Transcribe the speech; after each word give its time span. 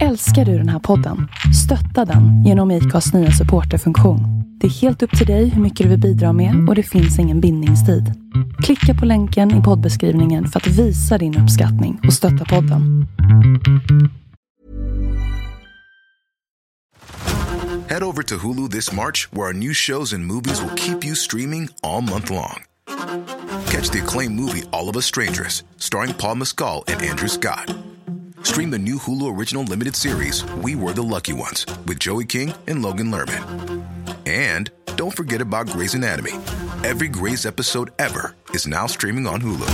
Älskar 0.00 0.44
du 0.44 0.58
den 0.58 0.68
här 0.68 0.78
podden? 0.78 1.28
Stötta 1.64 2.12
den 2.12 2.44
genom 2.44 2.70
IKAs 2.70 3.12
nya 3.12 3.30
supporterfunktion. 3.30 4.20
Det 4.60 4.66
är 4.66 4.70
helt 4.70 5.02
upp 5.02 5.18
till 5.18 5.26
dig 5.26 5.48
hur 5.48 5.62
mycket 5.62 5.84
du 5.84 5.90
vill 5.90 6.00
bidra 6.00 6.32
med 6.32 6.68
och 6.68 6.74
det 6.74 6.82
finns 6.82 7.18
ingen 7.18 7.40
bindningstid. 7.40 8.12
Klicka 8.62 8.94
på 9.00 9.06
länken 9.06 9.60
i 9.60 9.62
poddbeskrivningen 9.62 10.48
för 10.48 10.60
att 10.60 10.66
visa 10.66 11.18
din 11.18 11.38
uppskattning 11.38 12.00
och 12.06 12.12
stötta 12.12 12.44
podden. 12.44 13.06
Head 17.88 18.02
over 18.02 18.22
to 18.22 18.34
Hulu 18.34 18.68
this 18.68 18.92
March, 18.92 19.28
where 19.32 19.46
our 19.46 19.52
new 19.52 19.74
shows 19.74 20.12
and 20.14 20.26
movies 20.26 20.62
will 20.62 20.74
keep 20.76 21.04
you 21.04 21.14
streaming 21.14 21.68
all 21.82 22.00
month 22.00 22.30
long. 22.30 22.62
Catch 23.66 23.90
the 23.90 23.98
acclaimed 23.98 24.40
movie 24.40 24.62
All 24.70 24.88
of 24.88 24.96
Us 24.96 25.06
Strangers, 25.06 25.64
starring 25.76 26.14
Paul 26.14 26.36
Mescal 26.36 26.84
and 26.88 27.02
Andrew 27.02 27.28
Scott. 27.28 27.91
Stream 28.42 28.70
the 28.70 28.78
new 28.78 28.98
Hulu 28.98 29.36
original 29.36 29.64
limited 29.64 29.96
series 29.96 30.44
We 30.62 30.74
Were 30.74 30.92
the 30.92 31.02
Lucky 31.02 31.32
Ones 31.32 31.66
with 31.86 31.98
Joey 31.98 32.24
King 32.26 32.52
and 32.68 32.82
Logan 32.82 33.10
Lerman. 33.10 33.84
And 34.26 34.70
don't 34.96 35.16
forget 35.16 35.40
about 35.40 35.68
Grey's 35.68 35.94
Anatomy. 35.94 36.32
Every 36.84 37.08
Grey's 37.08 37.46
episode 37.46 37.90
ever 37.98 38.34
is 38.52 38.66
now 38.66 38.86
streaming 38.86 39.26
on 39.26 39.40
Hulu. 39.40 39.68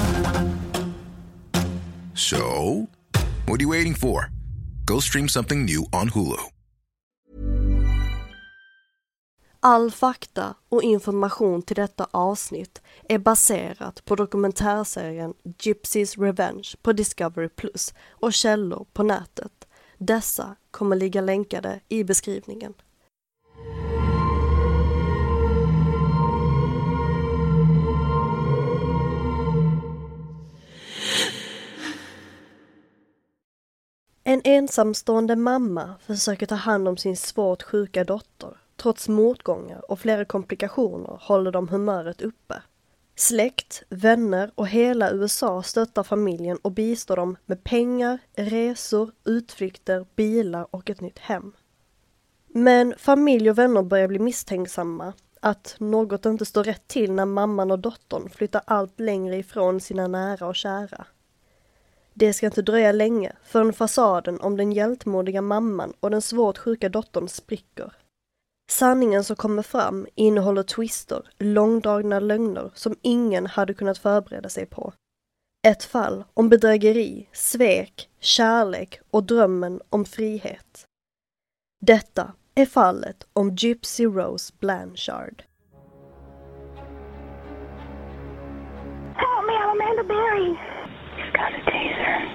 So, 2.14 2.88
what 3.46 3.60
are 3.60 3.62
you 3.64 3.68
waiting 3.70 3.94
for? 3.94 4.30
Go 4.84 5.00
stream 5.00 5.28
something 5.28 5.64
new 5.64 5.86
on 5.92 6.10
Hulu. 6.10 6.38
All 9.60 9.90
fakta 9.90 10.54
och 10.68 10.82
information 10.82 11.62
till 11.62 11.74
detta 11.76 12.06
avsnitt 12.10 12.80
är 13.08 13.18
baserat 13.18 14.04
på 14.04 14.16
dokumentärserien 14.16 15.34
Gypsies 15.58 16.18
Revenge 16.18 16.74
på 16.82 16.92
Discovery 16.92 17.48
Plus 17.48 17.94
och 18.10 18.32
källor 18.32 18.86
på 18.92 19.02
nätet. 19.02 19.68
Dessa 19.98 20.56
kommer 20.70 20.96
ligga 20.96 21.20
länkade 21.20 21.80
i 21.88 22.04
beskrivningen. 22.04 22.74
En 34.24 34.40
ensamstående 34.44 35.36
mamma 35.36 35.94
försöker 36.06 36.46
ta 36.46 36.54
hand 36.54 36.88
om 36.88 36.96
sin 36.96 37.16
svårt 37.16 37.62
sjuka 37.62 38.04
dotter. 38.04 38.56
Trots 38.76 39.08
motgångar 39.08 39.90
och 39.90 40.00
flera 40.00 40.24
komplikationer 40.24 41.18
håller 41.20 41.52
de 41.52 41.68
humöret 41.68 42.22
uppe. 42.22 42.62
Släkt, 43.18 43.82
vänner 43.88 44.50
och 44.54 44.68
hela 44.68 45.10
USA 45.10 45.62
stöttar 45.62 46.02
familjen 46.02 46.58
och 46.62 46.72
bistår 46.72 47.16
dem 47.16 47.36
med 47.46 47.64
pengar, 47.64 48.18
resor, 48.34 49.10
utflykter, 49.24 50.06
bilar 50.16 50.66
och 50.70 50.90
ett 50.90 51.00
nytt 51.00 51.18
hem. 51.18 51.52
Men 52.48 52.94
familj 52.98 53.50
och 53.50 53.58
vänner 53.58 53.82
börjar 53.82 54.08
bli 54.08 54.18
misstänksamma 54.18 55.12
att 55.40 55.76
något 55.78 56.26
inte 56.26 56.44
står 56.44 56.64
rätt 56.64 56.88
till 56.88 57.12
när 57.12 57.24
mamman 57.24 57.70
och 57.70 57.78
dottern 57.78 58.30
flyttar 58.30 58.62
allt 58.64 59.00
längre 59.00 59.36
ifrån 59.36 59.80
sina 59.80 60.06
nära 60.06 60.46
och 60.46 60.56
kära. 60.56 61.06
Det 62.14 62.32
ska 62.32 62.46
inte 62.46 62.62
dröja 62.62 62.92
länge 62.92 63.32
förrän 63.44 63.72
fasaden 63.72 64.40
om 64.40 64.56
den 64.56 64.72
hjältmodiga 64.72 65.42
mamman 65.42 65.92
och 66.00 66.10
den 66.10 66.22
svårt 66.22 66.58
sjuka 66.58 66.88
dottern 66.88 67.28
spricker. 67.28 67.92
Sanningen 68.70 69.24
som 69.24 69.36
kommer 69.36 69.62
fram 69.62 70.06
innehåller 70.14 70.62
twister, 70.62 71.22
långdragna 71.38 72.20
lögner 72.20 72.70
som 72.74 72.96
ingen 73.02 73.46
hade 73.46 73.74
kunnat 73.74 73.98
förbereda 73.98 74.48
sig 74.48 74.66
på. 74.66 74.92
Ett 75.68 75.84
fall 75.84 76.24
om 76.34 76.48
bedrägeri, 76.48 77.28
svek, 77.32 78.08
kärlek 78.20 79.00
och 79.10 79.24
drömmen 79.24 79.80
om 79.90 80.04
frihet. 80.04 80.84
Detta 81.80 82.32
är 82.54 82.66
fallet 82.66 83.26
om 83.32 83.54
Gypsy 83.54 84.06
Rose 84.06 84.54
Blanchard. 84.60 85.42
Help 89.14 89.46
me, 89.46 89.52
I'm 89.52 89.70
Amanda 89.70 90.04
Berry. 90.04 90.54
He's 91.16 91.32
got 91.32 91.54
a 91.54 91.70
taser. 91.70 92.28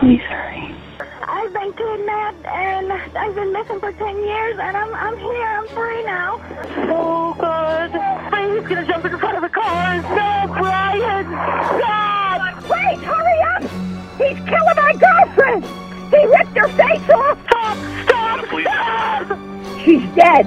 Please 0.00 0.22
hurry. 0.22 0.87
I've 1.30 1.52
been 1.52 1.72
kidnapped 1.74 2.46
and 2.46 2.90
I've 2.90 3.34
been 3.34 3.52
missing 3.52 3.80
for 3.80 3.92
10 3.92 4.16
years 4.16 4.58
and 4.58 4.76
I'm, 4.76 4.94
I'm 4.94 5.18
here. 5.18 5.46
I'm 5.46 5.68
free 5.68 6.02
now. 6.04 6.40
Oh, 6.88 7.36
God. 7.38 7.90
He's 7.90 8.66
going 8.66 8.84
to 8.84 8.90
jump 8.90 9.04
in 9.04 9.18
front 9.18 9.36
of 9.36 9.42
the 9.42 9.48
car. 9.50 9.96
No, 9.96 10.54
Brian. 10.54 11.26
Stop. 11.26 12.62
Wait, 12.68 12.98
hurry 13.04 13.40
up! 13.54 13.62
He's 14.18 14.38
killing 14.48 14.76
my 14.76 14.94
girlfriend! 14.98 15.64
He 16.10 16.26
ripped 16.26 16.56
her 16.56 16.68
face 16.68 17.10
off! 17.10 17.38
Stop. 17.46 17.76
Stop. 18.04 18.46
Stop. 18.60 19.38
She's 19.84 20.02
dead! 20.14 20.46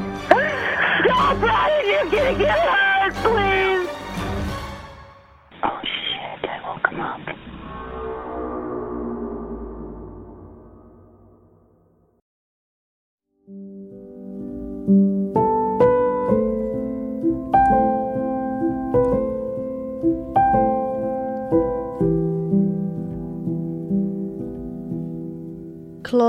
No, 1.08 1.38
Brian, 1.40 1.86
you're 1.88 2.10
going 2.10 2.38
to 2.38 2.44
get 2.44 2.60
hurt. 2.60 3.14
Please. 3.16 3.51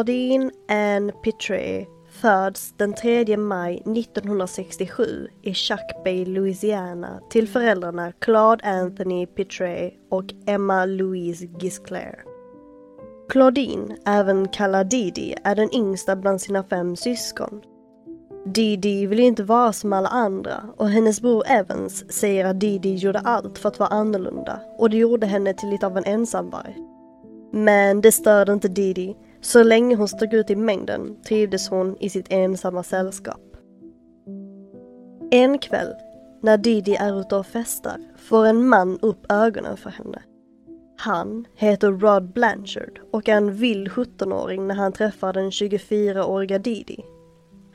Claudine 0.03 0.51
Anne 0.69 1.13
Pitre 1.13 1.87
föds 2.11 2.75
den 2.77 2.95
3 2.95 3.37
maj 3.37 3.75
1967 3.75 5.29
i 5.43 5.55
Chuck 5.55 6.05
Bay, 6.05 6.25
Louisiana 6.25 7.21
till 7.31 7.49
föräldrarna 7.49 8.13
Claude 8.13 8.65
Anthony 8.65 9.27
Pitre 9.27 9.91
och 10.11 10.25
Emma 10.47 10.85
Louise 10.85 11.49
Gisclair. 11.61 12.19
Claudine, 13.29 13.97
även 14.07 14.49
kallad 14.49 14.89
Didi, 14.89 15.35
är 15.45 15.55
den 15.55 15.75
yngsta 15.75 16.17
bland 16.17 16.41
sina 16.41 16.63
fem 16.63 16.97
syskon. 16.97 17.61
Didi 18.47 19.07
vill 19.07 19.21
inte 19.21 19.43
vara 19.43 19.73
som 19.73 19.93
alla 19.93 20.09
andra 20.09 20.65
och 20.77 20.89
hennes 20.89 21.21
bror 21.21 21.45
Evans 21.47 22.13
säger 22.13 22.45
att 22.45 22.61
Didi 22.61 22.95
gjorde 22.95 23.19
allt 23.19 23.59
för 23.59 23.69
att 23.69 23.79
vara 23.79 23.91
annorlunda 23.91 24.61
och 24.79 24.91
det 24.91 24.97
gjorde 24.97 25.27
henne 25.27 25.55
till 25.55 25.69
lite 25.69 25.87
av 25.87 25.97
en 25.99 26.05
ensamvarg. 26.05 26.77
Men 27.53 28.01
det 28.01 28.13
störde 28.13 28.53
inte 28.53 28.69
Didi. 28.69 29.17
Så 29.43 29.63
länge 29.63 29.97
hon 29.97 30.09
stod 30.09 30.35
ut 30.35 30.51
i 30.51 30.57
mängden 30.57 31.17
trivdes 31.23 31.69
hon 31.69 31.97
i 32.01 32.11
sitt 32.11 32.27
ensamma 32.29 32.83
sällskap. 32.83 33.41
En 35.31 35.59
kväll, 35.59 35.95
när 36.43 36.57
Didi 36.59 36.95
är 36.95 37.21
ute 37.21 37.37
och 37.37 37.47
festar, 37.47 37.97
får 38.17 38.47
en 38.47 38.69
man 38.69 38.99
upp 39.03 39.33
ögonen 39.33 39.77
för 39.77 39.91
henne. 39.91 40.23
Han 40.97 41.47
heter 41.55 41.91
Rod 41.91 42.33
Blanchard 42.33 43.01
och 43.13 43.29
är 43.29 43.37
en 43.37 43.55
vild 43.55 43.89
17-åring 43.89 44.67
när 44.67 44.75
han 44.75 44.93
träffar 44.93 45.33
den 45.33 45.51
24-åriga 45.51 46.59
Didi. 46.59 47.05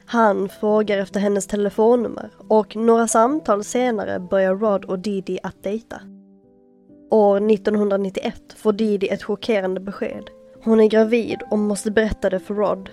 Han 0.05 0.49
frågar 0.49 0.97
efter 0.97 1.19
hennes 1.19 1.47
telefonnummer 1.47 2.29
och 2.37 2.75
några 2.75 3.07
samtal 3.07 3.63
senare 3.63 4.19
börjar 4.19 4.55
Rod 4.55 4.85
och 4.85 4.99
Didi 4.99 5.39
att 5.43 5.63
dejta. 5.63 6.01
År 7.11 7.51
1991 7.51 8.41
får 8.57 8.73
Didi 8.73 9.07
ett 9.09 9.23
chockerande 9.23 9.79
besked. 9.79 10.29
Hon 10.67 10.79
är 10.79 10.87
gravid 10.87 11.41
och 11.51 11.59
måste 11.59 11.91
berätta 11.91 12.29
det 12.29 12.39
för 12.39 12.53
Rod. 12.53 12.89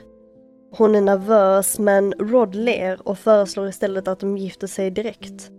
Hon 0.76 0.94
är 0.94 1.00
nervös 1.00 1.78
men 1.78 2.12
Rod 2.12 2.54
ler 2.54 3.08
och 3.08 3.18
föreslår 3.18 3.68
istället 3.68 4.08
att 4.08 4.20
de 4.20 4.36
gifter 4.36 4.66
sig 4.66 4.90
direkt. 4.90 5.50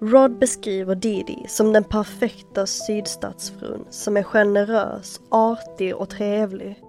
Rod 0.00 0.38
beskriver 0.38 0.94
Didi 0.94 1.44
som 1.48 1.72
den 1.72 1.84
perfekta 1.84 2.66
sydstatsfrun 2.66 3.84
som 3.90 4.16
är 4.16 4.22
generös, 4.22 5.20
artig 5.30 5.96
och 5.96 6.08
trevlig. 6.08 6.82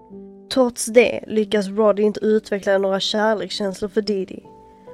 Trots 0.52 0.86
det 0.86 1.24
lyckas 1.26 1.68
Rod 1.68 2.00
inte 2.00 2.20
utveckla 2.20 2.78
några 2.78 3.00
kärlekskänslor 3.00 3.88
för 3.88 4.02
Didi. 4.02 4.44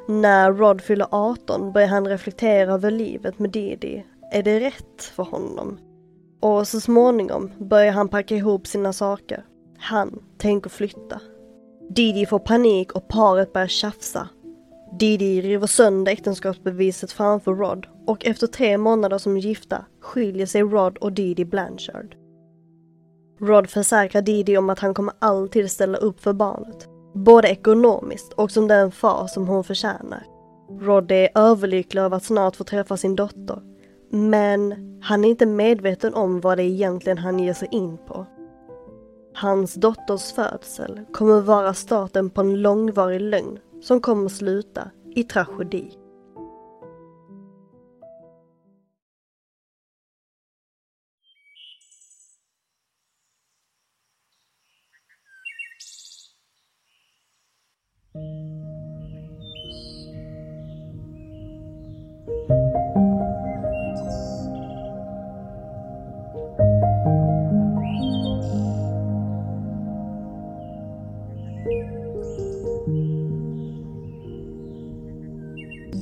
När 0.08 0.52
Rod 0.52 0.80
fyller 0.80 1.06
18 1.10 1.72
börjar 1.72 1.88
han 1.88 2.08
reflektera 2.08 2.72
över 2.72 2.90
livet 2.90 3.38
med 3.38 3.50
Didi. 3.50 4.06
Är 4.32 4.42
det 4.42 4.60
rätt 4.60 5.04
för 5.16 5.22
honom? 5.22 5.78
Och 6.40 6.68
så 6.68 6.80
småningom 6.80 7.52
börjar 7.58 7.92
han 7.92 8.08
packa 8.08 8.34
ihop 8.34 8.66
sina 8.66 8.92
saker. 8.92 9.44
Han 9.78 10.22
tänker 10.38 10.70
flytta. 10.70 11.20
Didi 11.90 12.26
får 12.26 12.38
panik 12.38 12.92
och 12.92 13.08
paret 13.08 13.52
börjar 13.52 13.68
tjafsa. 13.68 14.28
Didi 14.98 15.40
river 15.40 15.66
sönder 15.66 16.12
äktenskapsbeviset 16.12 17.12
framför 17.12 17.54
Rod 17.54 17.86
och 18.06 18.26
efter 18.26 18.46
tre 18.46 18.78
månader 18.78 19.18
som 19.18 19.38
gifta 19.38 19.84
skiljer 20.00 20.46
sig 20.46 20.62
Rod 20.62 20.98
och 20.98 21.12
Didi 21.12 21.44
Blanchard. 21.44 22.16
Rod 23.40 23.70
försäkrar 23.70 24.22
Didi 24.22 24.56
om 24.56 24.70
att 24.70 24.78
han 24.78 24.94
kommer 24.94 25.14
alltid 25.18 25.70
ställa 25.70 25.98
upp 25.98 26.20
för 26.20 26.32
barnet. 26.32 26.88
Både 27.14 27.48
ekonomiskt 27.48 28.32
och 28.32 28.50
som 28.50 28.68
den 28.68 28.92
far 28.92 29.26
som 29.26 29.48
hon 29.48 29.64
förtjänar. 29.64 30.26
Rod 30.80 31.12
är 31.12 31.28
överlycklig 31.34 32.00
över 32.00 32.16
att 32.16 32.24
snart 32.24 32.56
få 32.56 32.64
träffa 32.64 32.96
sin 32.96 33.16
dotter. 33.16 33.62
Men 34.10 34.74
han 35.02 35.24
är 35.24 35.28
inte 35.28 35.46
medveten 35.46 36.14
om 36.14 36.40
vad 36.40 36.58
det 36.58 36.62
är 36.62 36.68
egentligen 36.68 37.18
han 37.18 37.38
ger 37.38 37.54
sig 37.54 37.68
in 37.70 37.98
på. 38.06 38.26
Hans 39.38 39.74
dotters 39.74 40.32
födsel 40.32 41.00
kommer 41.12 41.40
vara 41.40 41.74
starten 41.74 42.30
på 42.30 42.40
en 42.40 42.62
långvarig 42.62 43.20
lögn 43.20 43.58
som 43.82 44.00
kommer 44.00 44.28
sluta 44.28 44.90
i 45.14 45.22
tragedi. 45.22 45.90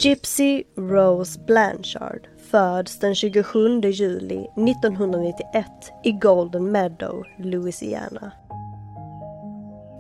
Gypsy 0.04 0.64
Rose 0.76 1.40
Blanchard 1.46 2.28
föds 2.50 2.98
den 2.98 3.14
27 3.14 3.80
juli 3.80 4.46
1991 4.56 5.66
i 6.04 6.12
Golden 6.12 6.72
Meadow, 6.72 7.24
Louisiana. 7.38 8.32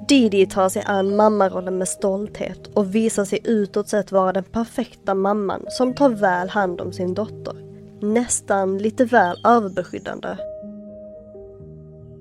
Didi 0.08 0.46
tar 0.46 0.68
sig 0.68 0.82
an 0.86 1.16
mammarollen 1.16 1.78
med 1.78 1.88
stolthet 1.88 2.66
och 2.66 2.94
visar 2.94 3.24
sig 3.24 3.40
utåt 3.44 3.88
sett 3.88 4.12
vara 4.12 4.32
den 4.32 4.44
perfekta 4.44 5.14
mamman 5.14 5.64
som 5.68 5.94
tar 5.94 6.08
väl 6.08 6.48
hand 6.48 6.80
om 6.80 6.92
sin 6.92 7.14
dotter. 7.14 7.54
Nästan 8.00 8.78
lite 8.78 9.04
väl 9.04 9.36
överbeskyddande. 9.44 10.36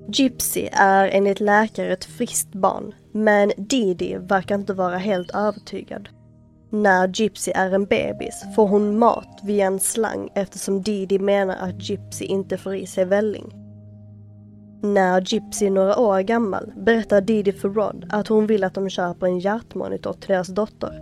Gypsy 0.08 0.70
är 0.72 1.08
enligt 1.08 1.40
läkare 1.40 1.94
ett 1.94 2.06
friskt 2.06 2.54
barn, 2.54 2.94
men 3.12 3.52
Didi 3.58 4.18
verkar 4.20 4.56
inte 4.56 4.74
vara 4.74 4.98
helt 4.98 5.32
övertygad. 5.36 6.10
När 6.74 7.08
Gypsy 7.08 7.52
är 7.56 7.72
en 7.72 7.86
bebis 7.86 8.46
får 8.56 8.68
hon 8.68 9.00
mat 9.00 9.40
via 9.44 9.66
en 9.66 9.80
slang 9.80 10.30
eftersom 10.36 10.82
Didi 10.82 11.20
menar 11.20 11.56
att 11.56 11.90
Gypsy 11.90 12.26
inte 12.26 12.58
får 12.58 12.76
i 12.76 12.88
sig 12.88 13.06
välling. 13.06 13.54
När 14.82 15.22
Gypsy 15.22 15.66
är 15.66 15.72
några 15.72 16.00
år 16.00 16.22
gammal 16.22 16.74
berättar 16.76 17.22
Didi 17.22 17.52
för 17.52 17.70
Rod 17.70 18.06
att 18.10 18.28
hon 18.28 18.48
vill 18.48 18.64
att 18.64 18.74
de 18.74 18.90
köper 18.90 19.28
en 19.28 19.40
hjärtmonitor 19.40 20.14
till 20.14 20.28
deras 20.28 20.48
dotter. 20.48 21.02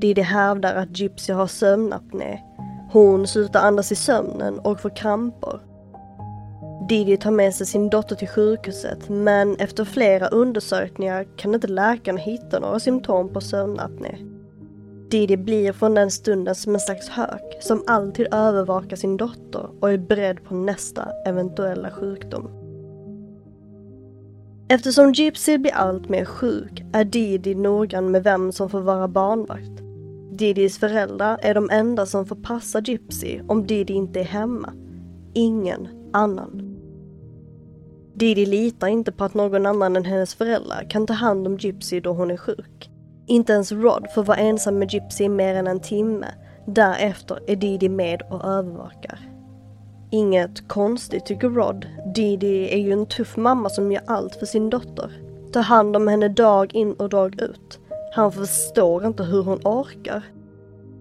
Didi 0.00 0.22
hävdar 0.22 0.74
att 0.74 0.98
Gypsy 0.98 1.32
har 1.32 1.46
sömnapné. 1.46 2.40
Hon 2.92 3.26
slutar 3.26 3.60
andas 3.60 3.92
i 3.92 3.96
sömnen 3.96 4.58
och 4.58 4.80
får 4.80 4.96
kramper. 4.96 5.60
Didi 6.88 7.16
tar 7.16 7.30
med 7.30 7.54
sig 7.54 7.66
sin 7.66 7.90
dotter 7.90 8.16
till 8.16 8.28
sjukhuset 8.28 9.08
men 9.08 9.56
efter 9.56 9.84
flera 9.84 10.28
undersökningar 10.28 11.26
kan 11.36 11.54
inte 11.54 11.66
läkarna 11.66 12.18
hitta 12.18 12.58
några 12.60 12.80
symptom 12.80 13.32
på 13.32 13.40
sömnapné. 13.40 14.18
Didi 15.10 15.36
blir 15.36 15.72
från 15.72 15.94
den 15.94 16.10
stunden 16.10 16.54
som 16.54 16.74
en 16.74 16.80
slags 16.80 17.08
hök 17.08 17.58
som 17.60 17.84
alltid 17.86 18.34
övervakar 18.34 18.96
sin 18.96 19.16
dotter 19.16 19.70
och 19.80 19.90
är 19.90 19.98
beredd 19.98 20.44
på 20.44 20.54
nästa 20.54 21.08
eventuella 21.26 21.90
sjukdom. 21.90 22.50
Eftersom 24.68 25.12
Gypsy 25.12 25.58
blir 25.58 25.72
allt 25.72 26.08
mer 26.08 26.24
sjuk 26.24 26.84
är 26.92 27.04
Didi 27.04 27.54
noggrann 27.54 28.10
med 28.10 28.24
vem 28.24 28.52
som 28.52 28.70
får 28.70 28.80
vara 28.80 29.08
barnvakt. 29.08 29.82
Didis 30.32 30.78
föräldrar 30.78 31.38
är 31.42 31.54
de 31.54 31.70
enda 31.70 32.06
som 32.06 32.26
får 32.26 32.36
passa 32.36 32.80
Gypsy 32.80 33.40
om 33.48 33.66
Didi 33.66 33.92
inte 33.92 34.20
är 34.20 34.24
hemma. 34.24 34.72
Ingen 35.34 35.88
annan. 36.12 36.76
Didi 38.14 38.46
litar 38.46 38.86
inte 38.88 39.12
på 39.12 39.24
att 39.24 39.34
någon 39.34 39.66
annan 39.66 39.96
än 39.96 40.04
hennes 40.04 40.34
föräldrar 40.34 40.90
kan 40.90 41.06
ta 41.06 41.12
hand 41.12 41.46
om 41.46 41.56
Gypsy 41.56 42.00
då 42.00 42.12
hon 42.12 42.30
är 42.30 42.36
sjuk. 42.36 42.87
Inte 43.28 43.52
ens 43.52 43.72
Rod 43.72 44.06
får 44.14 44.24
vara 44.24 44.36
ensam 44.36 44.78
med 44.78 44.92
Gypsy 44.92 45.24
i 45.24 45.28
mer 45.28 45.54
än 45.54 45.66
en 45.66 45.80
timme. 45.80 46.26
Därefter 46.66 47.38
är 47.46 47.56
Didi 47.56 47.88
med 47.88 48.22
och 48.22 48.44
övervakar. 48.44 49.18
Inget 50.10 50.68
konstigt 50.68 51.26
tycker 51.26 51.48
Rod. 51.48 51.86
Didi 52.14 52.74
är 52.74 52.78
ju 52.78 52.92
en 52.92 53.06
tuff 53.06 53.36
mamma 53.36 53.70
som 53.70 53.92
gör 53.92 54.02
allt 54.06 54.36
för 54.36 54.46
sin 54.46 54.70
dotter. 54.70 55.12
Tar 55.52 55.62
hand 55.62 55.96
om 55.96 56.08
henne 56.08 56.28
dag 56.28 56.74
in 56.74 56.92
och 56.92 57.08
dag 57.08 57.42
ut. 57.42 57.80
Han 58.14 58.32
förstår 58.32 59.06
inte 59.06 59.22
hur 59.22 59.42
hon 59.42 59.60
orkar. 59.64 60.22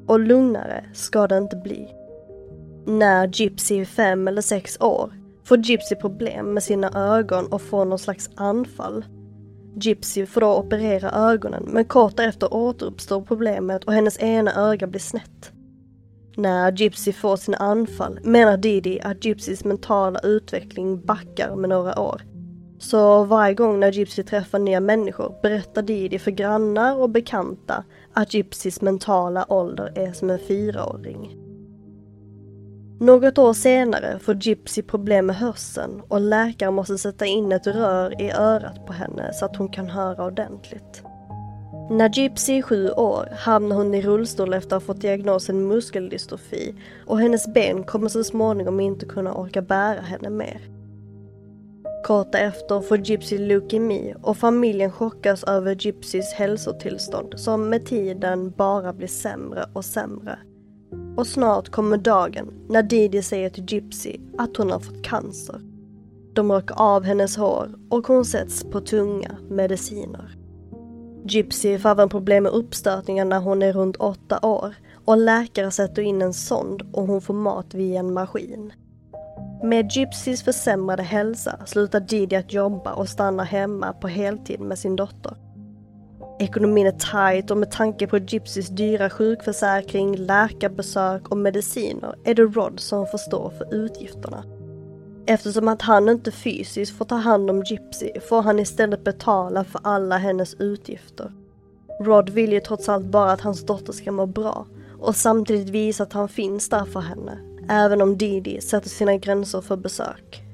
Och 0.08 0.20
lugnare 0.20 0.84
ska 0.94 1.28
det 1.28 1.38
inte 1.38 1.56
bli. 1.56 1.88
När 2.86 3.28
Gypsy 3.28 3.82
är 3.82 3.86
fem 3.86 4.28
eller 4.28 4.42
sex 4.42 4.78
år 4.82 5.14
får 5.44 5.58
Gypsy 5.58 5.96
problem 5.96 6.54
med 6.54 6.64
sina 6.64 6.92
ögon 6.96 7.48
och 7.48 7.62
får 7.62 7.86
någon 7.86 8.00
slags 8.00 8.30
anfall. 8.36 9.06
Gypsy 9.80 10.26
får 10.26 10.42
då 10.42 10.56
operera 10.56 11.12
ögonen 11.12 11.64
men 11.68 11.86
kort 11.86 12.18
därefter 12.18 12.54
återuppstår 12.54 13.22
problemet 13.22 13.84
och 13.84 13.94
hennes 13.94 14.20
ena 14.20 14.72
öga 14.72 14.88
blir 14.88 15.00
snett. 15.00 15.52
När 16.38 16.72
Gypsy 16.72 17.14
får 17.14 17.38
sina 17.38 17.58
anfall 17.58 18.20
menar 18.24 18.58
Didi 18.58 19.00
att 19.04 19.26
Gypsys 19.26 19.64
mentala 19.64 20.20
utveckling 20.20 21.06
backar 21.06 21.56
med 21.56 21.70
några 21.70 22.00
år. 22.00 22.22
Så 22.80 23.24
varje 23.24 23.54
gång 23.54 23.80
när 23.80 23.92
Gypsy 23.92 24.24
träffar 24.24 24.60
nya 24.60 24.80
människor 24.80 25.36
berättar 25.42 25.82
Didi 25.82 26.20
för 26.20 26.32
grannar 26.32 26.96
och 26.96 27.10
bekanta 27.10 27.84
att 28.14 28.34
Gypsys 28.34 28.82
mentala 28.82 29.46
ålder 29.50 29.94
är 29.96 30.12
som 30.12 30.30
en 30.30 30.40
fyraåring. 30.40 31.47
Något 33.00 33.38
år 33.38 33.54
senare 33.54 34.20
får 34.20 34.36
Gypsy 34.36 34.82
problem 34.82 35.26
med 35.26 35.36
hörseln 35.36 36.02
och 36.08 36.22
läkaren 36.22 36.74
måste 36.74 36.98
sätta 36.98 37.26
in 37.26 37.52
ett 37.52 37.68
rör 37.68 38.22
i 38.22 38.32
örat 38.32 38.86
på 38.86 38.94
henne 38.94 39.34
så 39.34 39.46
att 39.46 39.56
hon 39.56 39.70
kan 39.70 39.90
höra 39.90 40.26
ordentligt. 40.26 41.04
När 41.90 42.10
Gypsy 42.10 42.58
är 42.58 42.62
sju 42.62 42.90
år 42.90 43.30
hamnar 43.38 43.76
hon 43.76 43.94
i 43.94 44.02
rullstol 44.02 44.54
efter 44.54 44.76
att 44.76 44.84
ha 44.84 44.94
fått 44.94 45.02
diagnosen 45.02 45.68
muskeldystrofi 45.68 46.76
och 47.06 47.20
hennes 47.20 47.54
ben 47.54 47.84
kommer 47.84 48.10
så 48.10 48.24
småningom 48.24 48.80
inte 48.80 49.06
kunna 49.06 49.34
orka 49.34 49.62
bära 49.62 50.02
henne 50.02 50.30
mer. 50.30 50.62
Kort 52.06 52.32
därefter 52.32 52.82
får 52.82 52.98
Gypsy 52.98 53.38
leukemi 53.38 54.14
och 54.22 54.38
familjen 54.38 54.92
chockas 54.92 55.44
över 55.44 55.76
Gypsys 55.76 56.34
hälsotillstånd 56.34 57.40
som 57.40 57.70
med 57.70 57.86
tiden 57.86 58.52
bara 58.52 58.94
blir 58.94 59.08
sämre 59.08 59.66
och 59.74 59.86
sämre. 59.86 60.40
Och 61.18 61.28
snart 61.28 61.70
kommer 61.70 61.98
dagen 61.98 62.54
när 62.70 62.84
Didi 62.84 63.22
säger 63.22 63.50
till 63.50 63.66
Gypsy 63.68 64.18
att 64.38 64.58
hon 64.58 64.72
har 64.72 64.80
fått 64.80 65.04
cancer. 65.04 65.62
De 66.34 66.52
rakar 66.52 66.76
av 66.78 67.04
hennes 67.04 67.38
hår 67.38 67.76
och 67.90 68.08
hon 68.08 68.26
sätts 68.26 68.64
på 68.64 68.82
tunga 68.82 69.38
mediciner. 69.50 70.36
Gypsy 71.26 71.78
får 71.80 71.90
även 71.90 72.10
problem 72.10 72.44
med 72.44 72.52
uppstötningar 72.52 73.26
när 73.26 73.40
hon 73.40 73.62
är 73.62 73.74
runt 73.74 73.96
åtta 73.96 74.40
år 74.42 74.76
och 75.06 75.18
läkare 75.18 75.72
sätter 75.72 76.02
in 76.02 76.22
en 76.22 76.34
sond 76.34 76.82
och 76.94 77.08
hon 77.08 77.22
får 77.22 77.34
mat 77.34 77.74
via 77.74 78.00
en 78.00 78.14
maskin. 78.14 78.74
Med 79.64 79.92
Gypsys 79.92 80.44
försämrade 80.44 81.04
hälsa 81.04 81.60
slutar 81.66 82.00
Didi 82.00 82.36
att 82.36 82.54
jobba 82.54 82.94
och 82.94 83.10
stannar 83.10 83.46
hemma 83.46 83.94
på 83.94 84.08
heltid 84.08 84.60
med 84.60 84.80
sin 84.80 84.96
dotter. 84.96 85.47
Ekonomin 86.40 86.88
är 86.88 86.92
tight 86.92 87.52
och 87.52 87.58
med 87.58 87.72
tanke 87.72 88.08
på 88.08 88.18
Gypsys 88.18 88.70
dyra 88.70 89.10
sjukförsäkring, 89.10 90.16
läkarbesök 90.16 91.30
och 91.30 91.38
mediciner 91.38 92.16
är 92.24 92.36
det 92.36 92.42
Rod 92.42 92.80
som 92.80 93.08
får 93.08 93.18
stå 93.18 93.50
för 93.50 93.74
utgifterna. 93.74 94.44
Eftersom 95.26 95.68
att 95.68 95.82
han 95.82 96.10
inte 96.10 96.32
fysiskt 96.32 96.98
får 96.98 97.06
ta 97.06 97.16
hand 97.16 97.50
om 97.50 97.64
Gypsy 97.64 98.12
får 98.30 98.42
han 98.42 98.60
istället 98.60 99.04
betala 99.04 99.64
för 99.64 99.82
alla 99.84 100.18
hennes 100.18 100.54
utgifter. 100.54 101.32
Rod 102.02 102.30
vill 102.30 102.54
ju 102.54 102.60
trots 102.60 102.90
allt 102.90 103.06
bara 103.06 103.32
att 103.32 103.42
hans 103.42 103.66
dotter 103.66 103.94
ska 103.94 104.12
må 104.12 104.26
bra 104.26 104.66
och 105.00 105.16
samtidigt 105.16 105.70
visa 105.70 106.04
att 106.04 106.14
han 106.14 106.30
finns 106.30 106.70
där 106.70 106.86
för 106.86 107.00
henne, 107.00 107.40
även 107.70 108.02
om 108.02 108.18
Didi 108.18 108.62
sätter 108.62 108.90
sina 108.90 109.16
gränser 109.18 109.62
för 109.62 109.76
besök. 109.76 110.47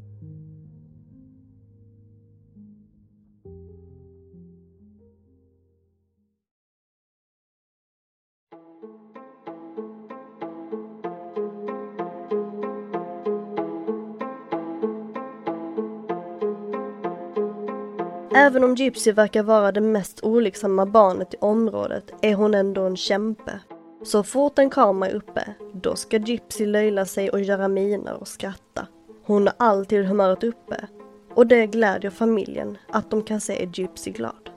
Mm. 18.34 18.46
Även 18.46 18.64
om 18.64 18.76
Gypsy 18.76 19.12
verkar 19.12 19.44
vara 19.44 19.72
det 19.72 19.82
mest 19.82 20.24
olycksamma 20.24 20.86
barnet 20.86 21.34
i 21.34 21.38
området 21.42 22.14
är 22.22 22.34
hon 22.36 22.54
ändå 22.54 22.82
en 22.82 22.98
kämpe. 22.98 23.60
Så 24.04 24.24
fort 24.24 24.60
en 24.60 24.70
kamera 24.70 25.10
är 25.10 25.16
uppe, 25.16 25.54
då 25.74 25.96
ska 25.96 26.18
Gypsy 26.18 26.66
löjla 26.66 27.06
sig 27.06 27.30
och 27.30 27.42
göra 27.42 27.68
miner 27.68 28.14
och 28.14 28.28
skratta. 28.28 28.88
Hon 29.26 29.48
har 29.48 29.54
alltid 29.58 30.06
humöret 30.06 30.44
uppe 30.44 30.88
och 31.34 31.48
det 31.48 31.68
glädjer 31.68 32.12
familjen 32.12 32.78
att 32.90 33.12
de 33.12 33.24
kan 33.24 33.42
se 33.42 33.70
Gypsy 33.74 34.12
glad. 34.12 34.50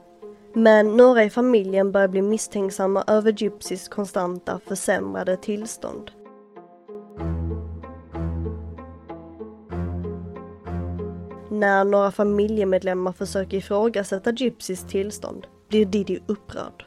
Men 0.53 0.97
några 0.97 1.23
i 1.23 1.29
familjen 1.29 1.91
börjar 1.91 2.07
bli 2.07 2.21
misstänksamma 2.21 3.03
över 3.07 3.31
Gypsys 3.31 3.87
konstanta 3.87 4.59
försämrade 4.67 5.37
tillstånd. 5.37 6.11
När 11.57 11.83
några 11.83 12.11
familjemedlemmar 12.11 13.11
försöker 13.11 13.57
ifrågasätta 13.57 14.31
Gypsys 14.31 14.83
tillstånd 14.83 15.47
blir 15.69 15.85
Didi 15.85 16.19
upprörd. 16.25 16.85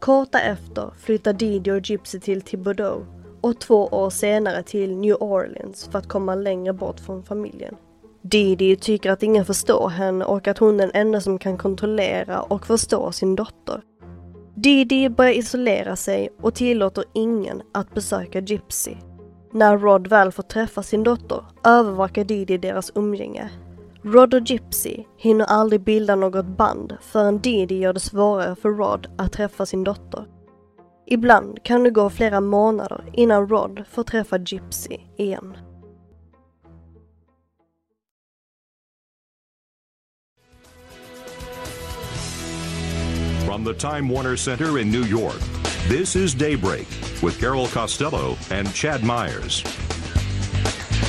Kort 0.00 0.32
därefter 0.32 0.90
flyttar 0.98 1.32
Didi 1.32 1.70
och 1.70 1.90
Gypsy 1.90 2.20
till 2.20 2.42
Thibodeau 2.42 3.06
och 3.40 3.60
två 3.60 3.86
år 3.86 4.10
senare 4.10 4.62
till 4.62 4.96
New 4.96 5.14
Orleans 5.20 5.88
för 5.92 5.98
att 5.98 6.08
komma 6.08 6.34
längre 6.34 6.72
bort 6.72 7.00
från 7.00 7.22
familjen. 7.22 7.76
Didi 8.22 8.76
tycker 8.76 9.10
att 9.10 9.22
ingen 9.22 9.44
förstår 9.44 9.88
henne 9.88 10.24
och 10.24 10.48
att 10.48 10.58
hon 10.58 10.80
är 10.80 10.86
den 10.86 10.90
enda 10.94 11.20
som 11.20 11.38
kan 11.38 11.58
kontrollera 11.58 12.42
och 12.42 12.66
förstå 12.66 13.12
sin 13.12 13.36
dotter. 13.36 13.80
Didi 14.54 15.08
börjar 15.08 15.32
isolera 15.32 15.96
sig 15.96 16.28
och 16.40 16.54
tillåter 16.54 17.04
ingen 17.12 17.62
att 17.72 17.94
besöka 17.94 18.40
Gypsy. 18.40 18.94
När 19.52 19.78
Rod 19.78 20.06
väl 20.06 20.32
får 20.32 20.42
träffa 20.42 20.82
sin 20.82 21.04
dotter 21.04 21.44
övervakar 21.64 22.24
Didi 22.24 22.58
deras 22.58 22.92
umgänge. 22.94 23.50
Rod 24.02 24.34
och 24.34 24.40
Gypsy 24.40 25.04
hinner 25.16 25.44
aldrig 25.44 25.80
bilda 25.80 26.16
något 26.16 26.46
band 26.46 26.96
förrän 27.00 27.38
Didi 27.38 27.78
gör 27.78 27.92
det 27.92 28.00
svårare 28.00 28.56
för 28.56 28.68
Rod 28.68 29.06
att 29.18 29.32
träffa 29.32 29.66
sin 29.66 29.84
dotter. 29.84 30.26
Ibland 31.06 31.62
kan 31.62 31.82
det 31.82 31.90
gå 31.90 32.10
flera 32.10 32.40
månader 32.40 33.04
innan 33.12 33.48
Rod 33.48 33.82
får 33.90 34.04
träffa 34.04 34.38
Gypsy 34.38 34.96
igen. 35.16 35.56
From 43.46 43.64
the 43.64 43.74
Time 43.74 44.14
Warner 44.14 44.36
Center 44.36 44.78
in 44.78 44.90
New 44.90 45.06
York, 45.06 45.40
this 45.88 46.16
is 46.16 46.34
Daybreak 46.34 46.86
with 47.22 47.40
Carol 47.40 47.66
Costello 47.66 48.36
and 48.50 48.74
Chad 48.74 49.02
Myers. 49.02 49.87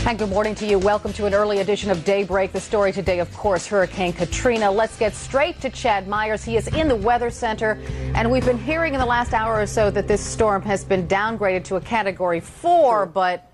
And 0.10 0.18
good 0.18 0.30
morning 0.30 0.56
to 0.56 0.66
you. 0.66 0.80
Welcome 0.80 1.14
to 1.14 1.28
an 1.28 1.36
early 1.36 1.60
edition 1.60 1.92
of 1.92 2.04
Daybreak. 2.04 2.52
The 2.52 2.60
story 2.60 2.92
today, 2.92 3.20
of 3.20 3.32
course, 3.38 3.68
Hurricane 3.68 4.12
Katrina. 4.12 4.72
Let's 4.72 4.98
get 4.98 5.14
straight 5.14 5.62
to 5.62 5.70
Chad 5.70 6.08
Myers. 6.08 6.44
He 6.44 6.58
is 6.58 6.68
in 6.70 6.88
the 6.88 6.96
Weather 6.96 7.30
Center, 7.30 7.80
and 8.16 8.32
we've 8.32 8.44
been 8.44 8.58
hearing 8.58 8.96
in 8.96 9.00
the 9.00 9.06
last 9.06 9.36
hour 9.36 9.62
or 9.62 9.68
so 9.68 9.92
that 9.92 10.08
this 10.08 10.20
storm 10.20 10.64
has 10.64 10.84
been 10.84 11.08
downgraded 11.08 11.64
to 11.66 11.76
a 11.76 11.82
Category 11.82 12.40
4, 12.40 13.06
but 13.06 13.52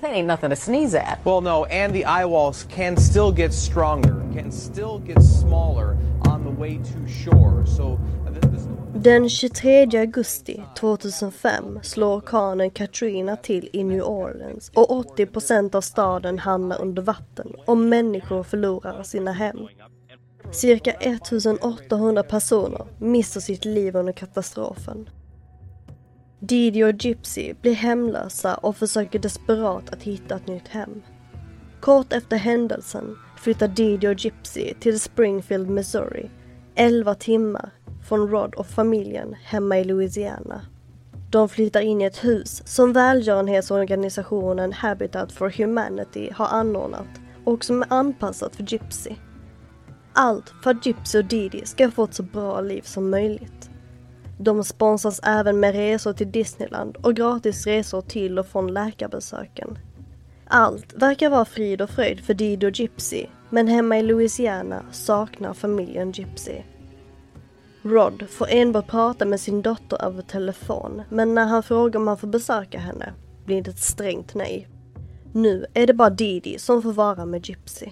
that 0.00 0.14
ain't 0.14 0.26
nothing 0.26 0.48
to 0.48 0.56
sneeze 0.56 0.94
at. 0.94 1.22
Well, 1.26 1.42
no, 1.42 1.66
and 1.66 1.94
the 1.94 2.06
eye 2.06 2.24
walls 2.24 2.64
can 2.70 2.96
still 2.96 3.30
get 3.30 3.52
stronger, 3.52 4.24
can 4.32 4.50
still 4.50 5.00
get 5.00 5.20
smaller 5.20 5.94
on 6.26 6.42
the 6.42 6.50
way 6.50 6.78
to 6.78 7.06
shore. 7.06 7.66
So 7.66 8.00
th- 8.26 8.40
this 8.50 8.62
Den 8.94 9.28
23 9.28 9.98
augusti 9.98 10.62
2005 10.78 11.78
slår 11.82 12.16
orkanen 12.16 12.70
Katrina 12.70 13.36
till 13.36 13.70
i 13.72 13.84
New 13.84 14.02
Orleans 14.02 14.70
och 14.74 15.16
80% 15.16 15.76
av 15.76 15.80
staden 15.80 16.38
hamnar 16.38 16.80
under 16.80 17.02
vatten 17.02 17.52
och 17.66 17.76
människor 17.76 18.42
förlorar 18.42 19.02
sina 19.02 19.32
hem. 19.32 19.58
Cirka 20.52 20.90
1800 20.90 22.22
personer 22.22 22.86
mister 22.98 23.40
sitt 23.40 23.64
liv 23.64 23.96
under 23.96 24.12
katastrofen. 24.12 25.10
Didi 26.40 26.84
och 26.84 27.04
Gypsy 27.04 27.54
blir 27.60 27.74
hemlösa 27.74 28.54
och 28.54 28.76
försöker 28.76 29.18
desperat 29.18 29.90
att 29.90 30.02
hitta 30.02 30.36
ett 30.36 30.46
nytt 30.46 30.68
hem. 30.68 31.02
Kort 31.80 32.12
efter 32.12 32.36
händelsen 32.36 33.16
flyttar 33.36 33.68
Didi 33.68 34.08
och 34.08 34.14
Gypsy 34.14 34.74
till 34.80 35.00
Springfield, 35.00 35.68
Missouri, 35.68 36.30
11 36.74 37.14
timmar 37.14 37.70
från 38.08 38.28
Rod 38.28 38.54
och 38.54 38.66
familjen 38.66 39.34
hemma 39.42 39.78
i 39.78 39.84
Louisiana. 39.84 40.60
De 41.30 41.48
flyttar 41.48 41.80
in 41.80 42.00
i 42.00 42.04
ett 42.04 42.24
hus 42.24 42.62
som 42.66 42.92
välgörenhetsorganisationen 42.92 44.72
Habitat 44.72 45.32
for 45.32 45.50
Humanity 45.50 46.30
har 46.34 46.46
anordnat 46.46 47.08
och 47.44 47.64
som 47.64 47.82
är 47.82 47.86
anpassat 47.92 48.56
för 48.56 48.62
Gypsy. 48.62 49.10
Allt 50.12 50.52
för 50.62 50.70
att 50.70 50.86
Gypsy 50.86 51.18
och 51.18 51.24
Didi 51.24 51.66
ska 51.66 51.90
få 51.90 52.04
ett 52.04 52.14
så 52.14 52.22
bra 52.22 52.60
liv 52.60 52.82
som 52.82 53.10
möjligt. 53.10 53.70
De 54.38 54.64
sponsras 54.64 55.20
även 55.22 55.60
med 55.60 55.74
resor 55.74 56.12
till 56.12 56.32
Disneyland 56.32 56.96
och 56.96 57.14
gratis 57.14 57.66
resor 57.66 58.00
till 58.00 58.38
och 58.38 58.46
från 58.46 58.74
läkarbesöken. 58.74 59.78
Allt 60.46 60.92
verkar 60.92 61.30
vara 61.30 61.44
frid 61.44 61.82
och 61.82 61.90
fröjd 61.90 62.20
för 62.20 62.34
Didi 62.34 62.66
och 62.66 62.80
Gypsy, 62.80 63.26
men 63.50 63.68
hemma 63.68 63.98
i 63.98 64.02
Louisiana 64.02 64.82
saknar 64.90 65.54
familjen 65.54 66.12
Gypsy. 66.12 66.62
Rod 67.88 68.24
får 68.30 68.46
enbart 68.50 68.86
prata 68.86 69.24
med 69.24 69.40
sin 69.40 69.62
dotter 69.62 70.04
över 70.04 70.22
telefon, 70.22 71.02
men 71.08 71.34
när 71.34 71.46
han 71.46 71.62
frågar 71.62 72.00
om 72.00 72.08
han 72.08 72.18
får 72.18 72.28
besöka 72.28 72.78
henne 72.78 73.12
blir 73.44 73.62
det 73.62 73.70
ett 73.70 73.78
strängt 73.78 74.34
nej. 74.34 74.68
Nu 75.32 75.66
är 75.74 75.86
det 75.86 75.94
bara 75.94 76.10
Didi 76.10 76.58
som 76.58 76.82
får 76.82 76.92
vara 76.92 77.26
med 77.26 77.48
Gypsy. 77.48 77.86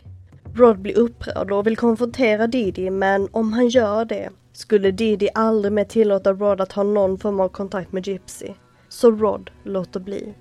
Rod 0.55 0.79
blir 0.79 0.99
upprörd 0.99 1.53
och 1.53 1.67
vill 1.67 1.77
konfrontera 1.77 2.47
Didi, 2.47 2.91
men 2.91 3.29
om 3.33 3.53
han 3.53 3.69
gör 3.69 4.05
det 4.05 4.31
skulle 4.53 4.91
Didi 4.91 5.29
aldrig 5.35 5.73
mer 5.73 5.85
tillåta 5.85 6.33
Rod 6.33 6.61
att 6.61 6.73
ha 6.73 6.83
någon 6.83 7.19
form 7.19 7.41
av 7.41 7.49
kontakt 7.49 7.93
med 7.93 8.07
Gypsy. 8.07 8.49
Så 8.89 9.11
Rod 9.11 9.51
låter 9.65 10.01
bli. 10.01 10.35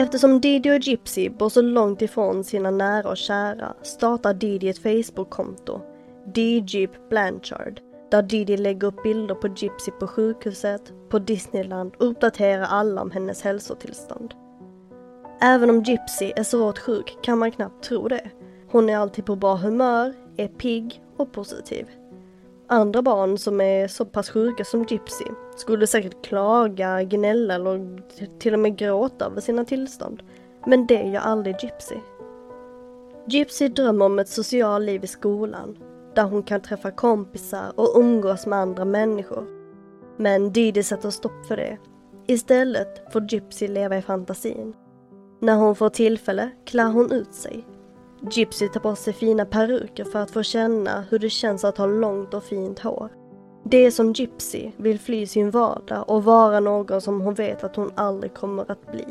Eftersom 0.00 0.40
Didi 0.40 0.70
och 0.70 0.78
Gypsy 0.78 1.30
bor 1.30 1.48
så 1.48 1.62
långt 1.62 2.02
ifrån 2.02 2.44
sina 2.44 2.70
nära 2.70 3.10
och 3.10 3.16
kära 3.16 3.74
startar 3.82 4.34
Didi 4.34 4.68
ett 4.68 4.78
Facebook-konto, 4.78 5.80
Djip 6.34 6.90
Blanchard, 7.10 7.80
där 8.10 8.22
Didi 8.22 8.56
lägger 8.56 8.88
upp 8.88 9.02
bilder 9.02 9.34
på 9.34 9.48
Gypsy 9.48 9.90
på 9.90 10.06
sjukhuset, 10.06 10.92
på 11.08 11.18
Disneyland 11.18 11.92
och 11.98 12.06
uppdaterar 12.06 12.62
alla 12.62 13.02
om 13.02 13.10
hennes 13.10 13.42
hälsotillstånd. 13.42 14.34
Även 15.40 15.70
om 15.70 15.82
Gypsy 15.82 16.32
är 16.36 16.42
svårt 16.42 16.78
sjuk 16.78 17.18
kan 17.22 17.38
man 17.38 17.52
knappt 17.52 17.84
tro 17.84 18.08
det. 18.08 18.30
Hon 18.70 18.88
är 18.88 18.96
alltid 18.96 19.26
på 19.26 19.36
bra 19.36 19.56
humör, 19.56 20.14
är 20.36 20.48
pigg 20.48 21.02
och 21.16 21.32
positiv. 21.32 21.86
Andra 22.72 23.02
barn 23.02 23.38
som 23.38 23.60
är 23.60 23.88
så 23.88 24.04
pass 24.04 24.30
sjuka 24.30 24.64
som 24.64 24.84
Gypsy 24.84 25.24
skulle 25.56 25.86
säkert 25.86 26.24
klaga, 26.24 27.02
gnälla 27.02 27.54
eller 27.54 28.02
till 28.38 28.54
och 28.54 28.60
med 28.60 28.76
gråta 28.76 29.26
över 29.26 29.40
sina 29.40 29.64
tillstånd. 29.64 30.22
Men 30.66 30.86
det 30.86 31.02
gör 31.02 31.20
aldrig 31.20 31.56
Gypsy. 31.62 31.94
Gypsy 33.26 33.68
drömmer 33.68 34.04
om 34.04 34.18
ett 34.18 34.28
socialt 34.28 34.84
liv 34.84 35.04
i 35.04 35.06
skolan, 35.06 35.78
där 36.14 36.22
hon 36.22 36.42
kan 36.42 36.60
träffa 36.60 36.90
kompisar 36.90 37.72
och 37.76 37.98
umgås 37.98 38.46
med 38.46 38.58
andra 38.58 38.84
människor. 38.84 39.46
Men 40.16 40.52
Didi 40.52 40.82
sätter 40.82 41.10
stopp 41.10 41.46
för 41.48 41.56
det. 41.56 41.78
Istället 42.26 43.12
får 43.12 43.32
Gypsy 43.32 43.68
leva 43.68 43.96
i 43.98 44.02
fantasin. 44.02 44.74
När 45.40 45.54
hon 45.54 45.76
får 45.76 45.88
tillfälle 45.88 46.50
klär 46.64 46.88
hon 46.88 47.12
ut 47.12 47.34
sig 47.34 47.66
Gypsy 48.22 48.68
tar 48.68 48.80
på 48.80 48.96
sig 48.96 49.12
fina 49.12 49.44
peruker 49.44 50.04
för 50.04 50.18
att 50.18 50.30
få 50.30 50.42
känna 50.42 51.04
hur 51.10 51.18
det 51.18 51.30
känns 51.30 51.64
att 51.64 51.78
ha 51.78 51.86
långt 51.86 52.34
och 52.34 52.44
fint 52.44 52.78
hår. 52.78 53.08
Det 53.64 53.86
är 53.86 53.90
som 53.90 54.12
Gypsy 54.12 54.70
vill 54.76 55.00
fly 55.00 55.26
sin 55.26 55.50
vardag 55.50 56.10
och 56.10 56.24
vara 56.24 56.60
någon 56.60 57.00
som 57.00 57.20
hon 57.20 57.34
vet 57.34 57.64
att 57.64 57.76
hon 57.76 57.92
aldrig 57.94 58.34
kommer 58.34 58.70
att 58.70 58.92
bli. 58.92 59.06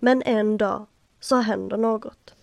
Men 0.00 0.22
en 0.22 0.56
dag 0.56 0.86
så 1.20 1.36
händer 1.36 1.76
något. 1.76 2.34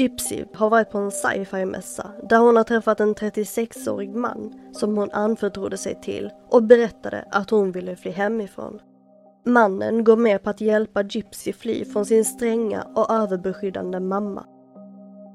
Gypsy 0.00 0.44
har 0.54 0.70
varit 0.70 0.90
på 0.90 0.98
en 0.98 1.10
sci-fi-mässa 1.10 2.10
där 2.28 2.38
hon 2.38 2.56
har 2.56 2.64
träffat 2.64 3.00
en 3.00 3.14
36-årig 3.14 4.14
man 4.14 4.52
som 4.72 4.96
hon 4.96 5.10
anförtrodde 5.10 5.76
sig 5.76 6.00
till 6.00 6.30
och 6.50 6.62
berättade 6.62 7.24
att 7.30 7.50
hon 7.50 7.72
ville 7.72 7.96
fly 7.96 8.10
hemifrån. 8.10 8.80
Mannen 9.46 10.04
går 10.04 10.16
med 10.16 10.42
på 10.42 10.50
att 10.50 10.60
hjälpa 10.60 11.02
Gypsy 11.02 11.52
fly 11.52 11.84
från 11.84 12.06
sin 12.06 12.24
stränga 12.24 12.82
och 12.94 13.10
överbeskyddande 13.10 14.00
mamma. 14.00 14.44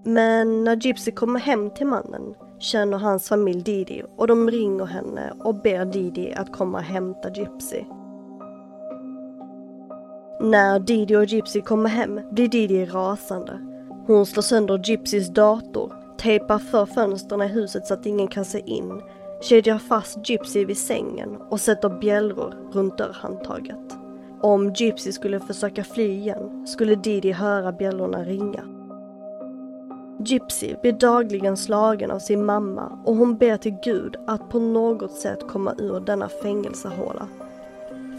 Men 0.05 0.63
när 0.63 0.75
Gypsy 0.75 1.11
kommer 1.11 1.39
hem 1.39 1.69
till 1.69 1.87
mannen 1.87 2.35
känner 2.59 2.97
hans 2.97 3.29
familj 3.29 3.61
Didi 3.61 4.03
och 4.17 4.27
de 4.27 4.49
ringer 4.49 4.85
henne 4.85 5.33
och 5.39 5.55
ber 5.55 5.85
Didi 5.85 6.33
att 6.33 6.53
komma 6.53 6.77
och 6.77 6.83
hämta 6.83 7.29
Gypsy. 7.29 7.83
När 10.41 10.79
Didi 10.79 11.15
och 11.15 11.25
Gypsy 11.25 11.61
kommer 11.61 11.89
hem 11.89 12.19
blir 12.31 12.47
Didi 12.47 12.85
rasande 12.85 13.74
hon 14.07 14.25
slår 14.25 14.41
sönder 14.41 14.81
Gypsys 14.83 15.27
dator, 15.27 15.93
tejpar 16.17 16.59
för 16.59 16.85
fönstren 16.85 17.41
i 17.41 17.47
huset 17.47 17.87
så 17.87 17.93
att 17.93 18.05
ingen 18.05 18.27
kan 18.27 18.45
se 18.45 18.59
in, 18.59 19.01
kedjar 19.41 19.77
fast 19.77 20.29
Gypsy 20.29 20.65
vid 20.65 20.77
sängen 20.77 21.35
och 21.49 21.61
sätter 21.61 21.89
bjällror 21.89 22.71
runt 22.73 22.97
dörrhandtaget. 22.97 23.97
Om 24.41 24.73
Gypsy 24.73 25.11
skulle 25.11 25.39
försöka 25.39 25.83
fly 25.83 26.11
igen 26.11 26.67
skulle 26.67 26.95
Didi 26.95 27.31
höra 27.31 27.71
bjällrorna 27.71 28.23
ringa. 28.23 28.63
Gypsy 30.19 30.75
blir 30.81 30.93
dagligen 30.93 31.57
slagen 31.57 32.11
av 32.11 32.19
sin 32.19 32.45
mamma 32.45 32.99
och 33.05 33.15
hon 33.15 33.37
ber 33.37 33.57
till 33.57 33.77
Gud 33.83 34.15
att 34.27 34.49
på 34.49 34.59
något 34.59 35.11
sätt 35.11 35.47
komma 35.47 35.75
ur 35.77 35.99
denna 35.99 36.29
fängelsehåla. 36.29 37.27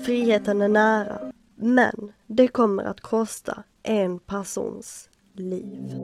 Friheten 0.04 0.62
är 0.62 0.68
nära, 0.68 1.18
men 1.56 2.12
det 2.26 2.48
kommer 2.48 2.84
att 2.84 3.00
kosta 3.00 3.62
en 3.82 4.18
persons 4.18 5.08
liv. 5.40 5.94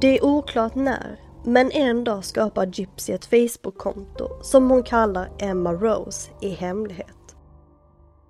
Det 0.00 0.18
är 0.18 0.24
oklart 0.24 0.74
när, 0.74 1.20
men 1.44 1.70
en 1.70 2.04
dag 2.04 2.24
skapar 2.24 2.66
Gypsy 2.66 3.12
ett 3.12 3.24
Facebook-konto 3.24 4.28
som 4.42 4.70
hon 4.70 4.82
kallar 4.82 5.32
Emma 5.38 5.72
Rose 5.72 6.30
i 6.40 6.48
hemlighet. 6.48 7.36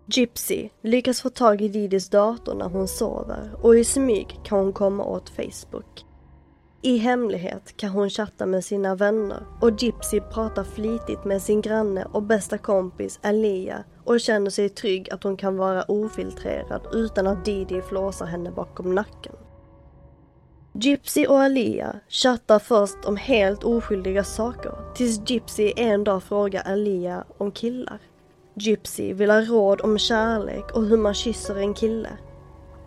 Gypsy 0.07 0.69
lyckas 0.83 1.21
få 1.21 1.31
tag 1.31 1.62
i 1.62 1.69
Didis 1.69 2.11
dator 2.11 2.54
när 2.54 2.69
hon 2.69 2.88
sover 2.88 3.50
och 3.62 3.78
i 3.78 3.85
smyg 3.85 4.40
kan 4.45 4.59
hon 4.59 4.73
komma 4.73 5.04
åt 5.04 5.31
Facebook. 5.31 6.04
I 6.87 6.97
hemlighet 6.99 7.76
kan 7.76 7.91
hon 7.91 8.11
chatta 8.11 8.47
med 8.47 8.64
sina 8.64 8.95
vänner 8.95 9.47
och 9.61 9.83
Gypsy 9.83 10.21
pratar 10.21 10.64
flitigt 10.64 11.25
med 11.25 11.43
sin 11.43 11.61
granne 11.61 12.05
och 12.05 12.23
bästa 12.23 12.59
kompis 12.59 13.19
Alia 13.23 13.85
och 14.05 14.21
känner 14.21 14.50
sig 14.50 14.69
trygg 14.69 15.12
att 15.12 15.23
hon 15.23 15.37
kan 15.37 15.57
vara 15.57 15.83
ofiltrerad 15.83 16.87
utan 16.93 17.26
att 17.26 17.45
Didi 17.45 17.83
flåsar 17.83 18.26
henne 18.26 18.50
bakom 18.50 18.95
nacken. 18.95 19.33
Gypsy 20.73 21.26
och 21.26 21.43
Alia 21.43 22.00
chattar 22.09 22.59
först 22.59 23.05
om 23.05 23.17
helt 23.17 23.64
oskyldiga 23.64 24.25
saker 24.25 24.73
tills 24.95 25.31
Gypsy 25.31 25.73
en 25.76 26.05
dag 26.05 26.23
frågar 26.23 26.62
Alia 26.62 27.25
om 27.38 27.53
killar. 27.53 27.99
Gypsy 28.55 29.12
vill 29.12 29.31
ha 29.31 29.41
råd 29.41 29.81
om 29.81 29.99
kärlek 29.99 30.76
och 30.76 30.85
hur 30.85 30.97
man 30.97 31.14
kysser 31.14 31.57
en 31.57 31.75
kille. 31.75 32.11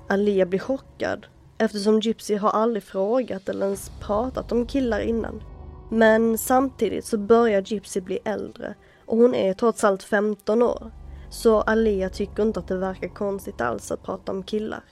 Alia 0.09 0.45
blir 0.45 0.59
chockad 0.59 1.27
eftersom 1.57 1.99
Gypsy 1.99 2.35
har 2.35 2.49
aldrig 2.49 2.83
frågat 2.83 3.49
eller 3.49 3.65
ens 3.65 3.91
pratat 3.99 4.51
om 4.51 4.65
killar 4.65 4.99
innan. 4.99 5.43
Men 5.89 6.37
samtidigt 6.37 7.05
så 7.05 7.17
börjar 7.17 7.61
Gypsy 7.61 8.01
bli 8.01 8.19
äldre 8.25 8.75
och 9.05 9.17
hon 9.17 9.35
är 9.35 9.53
trots 9.53 9.83
allt 9.83 10.03
15 10.03 10.63
år. 10.63 10.91
Så 11.29 11.61
Alia 11.61 12.09
tycker 12.09 12.43
inte 12.43 12.59
att 12.59 12.67
det 12.67 12.77
verkar 12.77 13.07
konstigt 13.07 13.61
alls 13.61 13.91
att 13.91 14.03
prata 14.03 14.31
om 14.31 14.43
killar. 14.43 14.83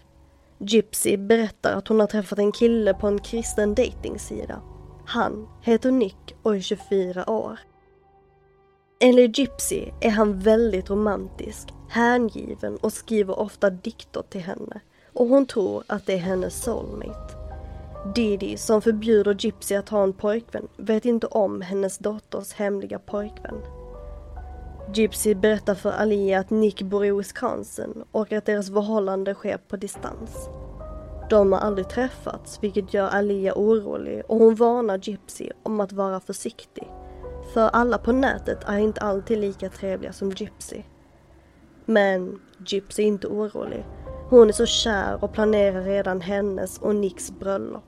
Gypsy 0.58 1.18
berättar 1.18 1.74
att 1.74 1.88
hon 1.88 2.00
har 2.00 2.08
träffat 2.08 2.40
en 2.40 2.52
kille 2.52 2.94
på 2.94 3.08
en 3.08 3.20
kristen 3.20 3.76
dejtingsida. 3.76 4.62
Han 5.06 5.48
heter 5.62 5.92
Nick 5.92 6.36
och 6.44 6.56
är 6.56 6.60
24 6.60 7.30
år. 7.30 7.60
Enligt 9.00 9.38
Gypsy 9.38 9.86
är 10.02 10.10
han 10.10 10.40
väldigt 10.40 10.90
romantisk, 10.90 11.68
hängiven 11.90 12.78
och 12.78 12.94
skriver 12.94 13.40
ofta 13.40 13.70
dikter 13.70 14.22
till 14.22 14.42
henne 14.42 14.82
och 15.16 15.28
hon 15.28 15.46
tror 15.46 15.84
att 15.88 16.06
det 16.06 16.14
är 16.14 16.18
hennes 16.18 16.64
soulmate. 16.64 17.36
Didi, 18.16 18.58
som 18.58 18.82
förbjuder 18.82 19.36
Gypsy 19.40 19.76
att 19.76 19.90
ha 19.90 20.04
en 20.04 20.14
pojkvän, 20.14 20.68
vet 20.78 21.06
inte 21.06 21.28
om 21.28 21.62
hennes 21.62 21.98
dotters 21.98 22.54
hemliga 22.54 23.00
pojkvän. 23.00 23.62
Gypsy 24.94 25.36
berättar 25.36 25.76
för 25.76 25.92
Alia 25.92 26.40
att 26.40 26.50
Nick 26.50 26.82
bor 26.82 27.06
i 27.06 27.12
Wisconsin 27.12 28.04
och 28.12 28.32
att 28.32 28.46
deras 28.46 28.68
förhållande 28.68 29.34
sker 29.34 29.58
på 29.58 29.76
distans. 29.76 30.50
De 31.30 31.52
har 31.52 31.60
aldrig 31.60 31.90
träffats, 31.90 32.60
vilket 32.62 32.94
gör 32.94 33.08
Alia 33.08 33.54
orolig 33.56 34.24
och 34.28 34.38
hon 34.38 34.56
varnar 34.56 34.98
Gypsy 34.98 35.50
om 35.64 35.80
att 35.80 35.92
vara 35.92 36.20
försiktig. 36.20 36.88
För 37.54 37.70
alla 37.70 37.98
på 37.98 38.12
nätet 38.12 38.60
är 38.66 38.78
inte 38.78 39.02
alltid 39.02 39.38
lika 39.38 39.70
trevliga 39.70 40.14
som 40.14 40.32
Gypsy. 40.32 40.82
Men 41.86 42.40
Gypsy 42.68 43.04
är 43.04 43.08
inte 43.08 43.28
orolig. 43.28 43.86
Hon 44.30 44.48
är 44.48 44.54
så 44.54 44.66
kär 44.66 45.24
och 45.24 45.34
planerar 45.34 45.82
redan 45.82 46.22
hennes 46.22 46.78
och 46.78 46.96
Nicks 46.96 47.32
bröllop. 47.32 47.84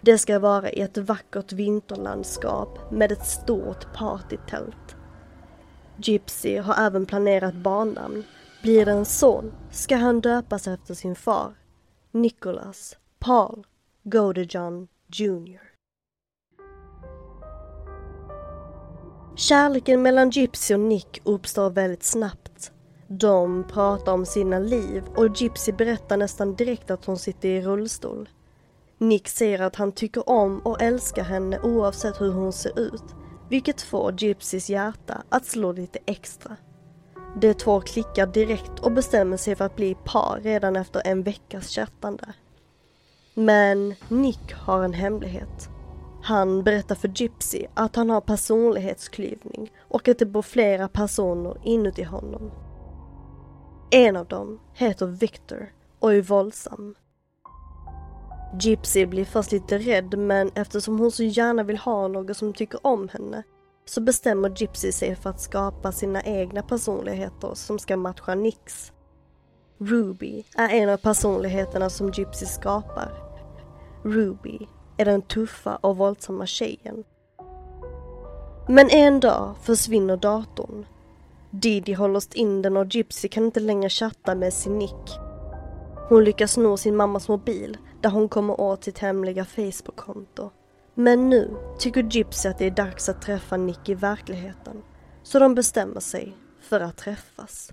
Det 0.00 0.18
ska 0.18 0.38
vara 0.38 0.70
i 0.70 0.80
ett 0.80 0.98
vackert 0.98 1.52
vinterlandskap 1.52 2.92
med 2.92 3.12
ett 3.12 3.26
stort 3.26 3.92
partytält. 3.94 4.96
Gypsy 5.96 6.58
har 6.58 6.86
även 6.86 7.06
planerat 7.06 7.54
barnnamn. 7.54 8.24
Blir 8.62 8.86
det 8.86 8.92
en 8.92 9.04
son 9.04 9.52
ska 9.70 9.96
han 9.96 10.20
döpas 10.20 10.68
efter 10.68 10.94
sin 10.94 11.16
far, 11.16 11.54
Nicholas 12.12 12.96
Paul 13.18 13.66
Godejohn 14.02 14.88
Jr. 15.06 15.60
Kärleken 19.36 20.02
mellan 20.02 20.30
Gypsy 20.30 20.74
och 20.74 20.80
Nick 20.80 21.20
uppstår 21.24 21.70
väldigt 21.70 22.04
snabbt. 22.04 22.45
De 23.08 23.64
pratar 23.64 24.12
om 24.12 24.26
sina 24.26 24.58
liv 24.58 25.04
och 25.16 25.36
Gypsy 25.36 25.72
berättar 25.72 26.16
nästan 26.16 26.54
direkt 26.54 26.90
att 26.90 27.04
hon 27.04 27.18
sitter 27.18 27.48
i 27.48 27.62
rullstol. 27.62 28.28
Nick 28.98 29.28
säger 29.28 29.60
att 29.60 29.76
han 29.76 29.92
tycker 29.92 30.28
om 30.28 30.58
och 30.58 30.82
älskar 30.82 31.24
henne 31.24 31.60
oavsett 31.60 32.20
hur 32.20 32.32
hon 32.32 32.52
ser 32.52 32.78
ut 32.78 33.04
vilket 33.48 33.82
får 33.82 34.22
Gypsys 34.22 34.70
hjärta 34.70 35.22
att 35.28 35.46
slå 35.46 35.72
lite 35.72 35.98
extra. 36.06 36.56
De 37.40 37.54
två 37.54 37.80
klickar 37.80 38.26
direkt 38.26 38.80
och 38.80 38.92
bestämmer 38.92 39.36
sig 39.36 39.56
för 39.56 39.64
att 39.64 39.76
bli 39.76 39.96
par 40.04 40.40
redan 40.42 40.76
efter 40.76 41.02
en 41.04 41.22
veckas 41.22 41.68
chattande. 41.68 42.32
Men 43.34 43.94
Nick 44.08 44.52
har 44.52 44.82
en 44.82 44.92
hemlighet. 44.92 45.68
Han 46.22 46.62
berättar 46.62 46.94
för 46.94 47.08
Gypsy 47.08 47.66
att 47.74 47.96
han 47.96 48.10
har 48.10 48.20
personlighetsklyvning 48.20 49.72
och 49.78 50.08
att 50.08 50.18
det 50.18 50.26
bor 50.26 50.42
flera 50.42 50.88
personer 50.88 51.56
inuti 51.64 52.02
honom. 52.02 52.50
En 53.90 54.16
av 54.16 54.26
dem 54.26 54.60
heter 54.74 55.06
Victor 55.06 55.72
och 56.00 56.14
är 56.14 56.22
våldsam. 56.22 56.94
Gypsy 58.60 59.06
blir 59.06 59.24
först 59.24 59.52
lite 59.52 59.78
rädd 59.78 60.18
men 60.18 60.50
eftersom 60.54 60.98
hon 60.98 61.10
så 61.10 61.22
gärna 61.22 61.62
vill 61.62 61.78
ha 61.78 62.08
någon 62.08 62.34
som 62.34 62.52
tycker 62.52 62.86
om 62.86 63.08
henne 63.08 63.42
så 63.84 64.00
bestämmer 64.00 64.52
Gypsy 64.56 64.92
sig 64.92 65.16
för 65.16 65.30
att 65.30 65.40
skapa 65.40 65.92
sina 65.92 66.22
egna 66.22 66.62
personligheter 66.62 67.54
som 67.54 67.78
ska 67.78 67.96
matcha 67.96 68.34
Nicks. 68.34 68.92
Ruby 69.78 70.44
är 70.56 70.68
en 70.68 70.88
av 70.88 70.96
personligheterna 70.96 71.90
som 71.90 72.10
Gypsy 72.10 72.46
skapar. 72.46 73.12
Ruby 74.04 74.58
är 74.96 75.04
den 75.04 75.22
tuffa 75.22 75.76
och 75.76 75.96
våldsamma 75.96 76.46
tjejen. 76.46 77.04
Men 78.68 78.90
en 78.90 79.20
dag 79.20 79.54
försvinner 79.62 80.16
datorn. 80.16 80.86
Didi 81.60 81.92
har 81.92 82.08
låst 82.08 82.34
in 82.34 82.62
den 82.62 82.76
och 82.76 82.94
Gypsy 82.94 83.28
kan 83.28 83.44
inte 83.44 83.60
längre 83.60 83.90
chatta 83.90 84.34
med 84.34 84.52
sin 84.52 84.78
Nick. 84.78 85.18
Hon 86.08 86.24
lyckas 86.24 86.52
sno 86.52 86.76
sin 86.76 86.96
mammas 86.96 87.28
mobil 87.28 87.78
där 88.02 88.10
hon 88.10 88.28
kommer 88.28 88.60
åt 88.60 88.84
sitt 88.84 88.98
hemliga 88.98 89.44
Facebook-konto. 89.44 90.50
Men 90.94 91.30
nu 91.30 91.56
tycker 91.78 92.02
Gypsy 92.02 92.48
att 92.48 92.58
det 92.58 92.66
är 92.66 92.70
dags 92.70 93.08
att 93.08 93.22
träffa 93.22 93.56
Nick 93.56 93.88
i 93.88 93.94
verkligheten. 93.94 94.82
Så 95.22 95.38
de 95.38 95.54
bestämmer 95.54 96.00
sig 96.00 96.36
för 96.60 96.80
att 96.80 96.96
träffas. 96.96 97.72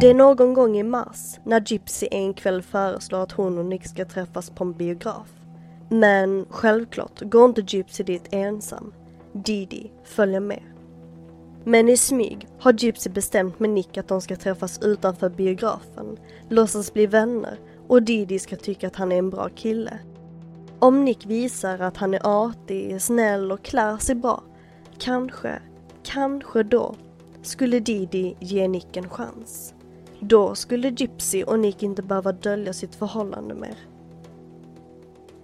Det 0.00 0.06
är 0.06 0.14
någon 0.14 0.54
gång 0.54 0.78
i 0.78 0.82
mars 0.82 1.38
när 1.44 1.60
Gypsy 1.66 2.08
en 2.10 2.34
kväll 2.34 2.62
föreslår 2.62 3.22
att 3.22 3.32
hon 3.32 3.58
och 3.58 3.64
Nick 3.64 3.86
ska 3.86 4.04
träffas 4.04 4.50
på 4.50 4.64
en 4.64 4.72
biograf. 4.72 5.28
Men 5.88 6.46
självklart 6.50 7.20
går 7.20 7.44
inte 7.44 7.60
Gypsy 7.60 8.04
dit 8.04 8.28
ensam. 8.30 8.92
Didi 9.32 9.90
följer 10.04 10.40
med. 10.40 10.62
Men 11.64 11.88
i 11.88 11.96
smyg 11.96 12.48
har 12.58 12.72
Gypsy 12.72 13.10
bestämt 13.10 13.60
med 13.60 13.70
Nick 13.70 13.96
att 13.96 14.08
de 14.08 14.20
ska 14.20 14.36
träffas 14.36 14.78
utanför 14.82 15.28
biografen, 15.28 16.16
låtsas 16.48 16.92
bli 16.92 17.06
vänner 17.06 17.58
och 17.88 18.02
Didi 18.02 18.38
ska 18.38 18.56
tycka 18.56 18.86
att 18.86 18.96
han 18.96 19.12
är 19.12 19.18
en 19.18 19.30
bra 19.30 19.48
kille. 19.48 19.98
Om 20.78 21.04
Nick 21.04 21.26
visar 21.26 21.78
att 21.78 21.96
han 21.96 22.14
är 22.14 22.20
artig, 22.24 23.02
snäll 23.02 23.52
och 23.52 23.62
klär 23.62 23.96
sig 23.96 24.14
bra, 24.14 24.42
kanske, 24.98 25.62
kanske 26.02 26.62
då 26.62 26.94
skulle 27.42 27.80
Didi 27.80 28.36
ge 28.40 28.68
Nick 28.68 28.96
en 28.96 29.08
chans. 29.08 29.72
Då 30.20 30.54
skulle 30.54 30.88
Gypsy 30.88 31.42
och 31.42 31.58
Nick 31.58 31.82
inte 31.82 32.02
behöva 32.02 32.32
dölja 32.32 32.72
sitt 32.72 32.94
förhållande 32.94 33.54
mer. 33.54 33.76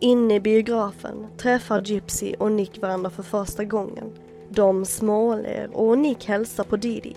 Inne 0.00 0.34
i 0.34 0.40
biografen 0.40 1.26
träffar 1.38 1.82
Gypsy 1.82 2.34
och 2.38 2.52
Nick 2.52 2.82
varandra 2.82 3.10
för 3.10 3.22
första 3.22 3.64
gången. 3.64 4.12
De 4.50 4.84
småler 4.84 5.70
och 5.72 5.98
Nick 5.98 6.24
hälsar 6.28 6.64
på 6.64 6.76
Didi. 6.76 7.16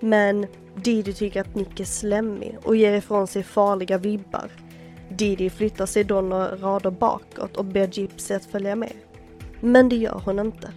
Men 0.00 0.46
Didi 0.74 1.12
tycker 1.12 1.40
att 1.40 1.54
Nick 1.54 1.80
är 1.80 1.84
slemmig 1.84 2.58
och 2.64 2.76
ger 2.76 2.92
ifrån 2.92 3.26
sig 3.26 3.42
farliga 3.42 3.98
vibbar. 3.98 4.50
Didi 5.10 5.50
flyttar 5.50 5.86
sig 5.86 6.04
då 6.04 6.20
några 6.20 6.56
rader 6.56 6.90
bakåt 6.90 7.56
och 7.56 7.64
ber 7.64 7.98
Gypsy 7.98 8.34
att 8.34 8.44
följa 8.44 8.76
med. 8.76 8.92
Men 9.60 9.88
det 9.88 9.96
gör 9.96 10.22
hon 10.24 10.38
inte. 10.38 10.70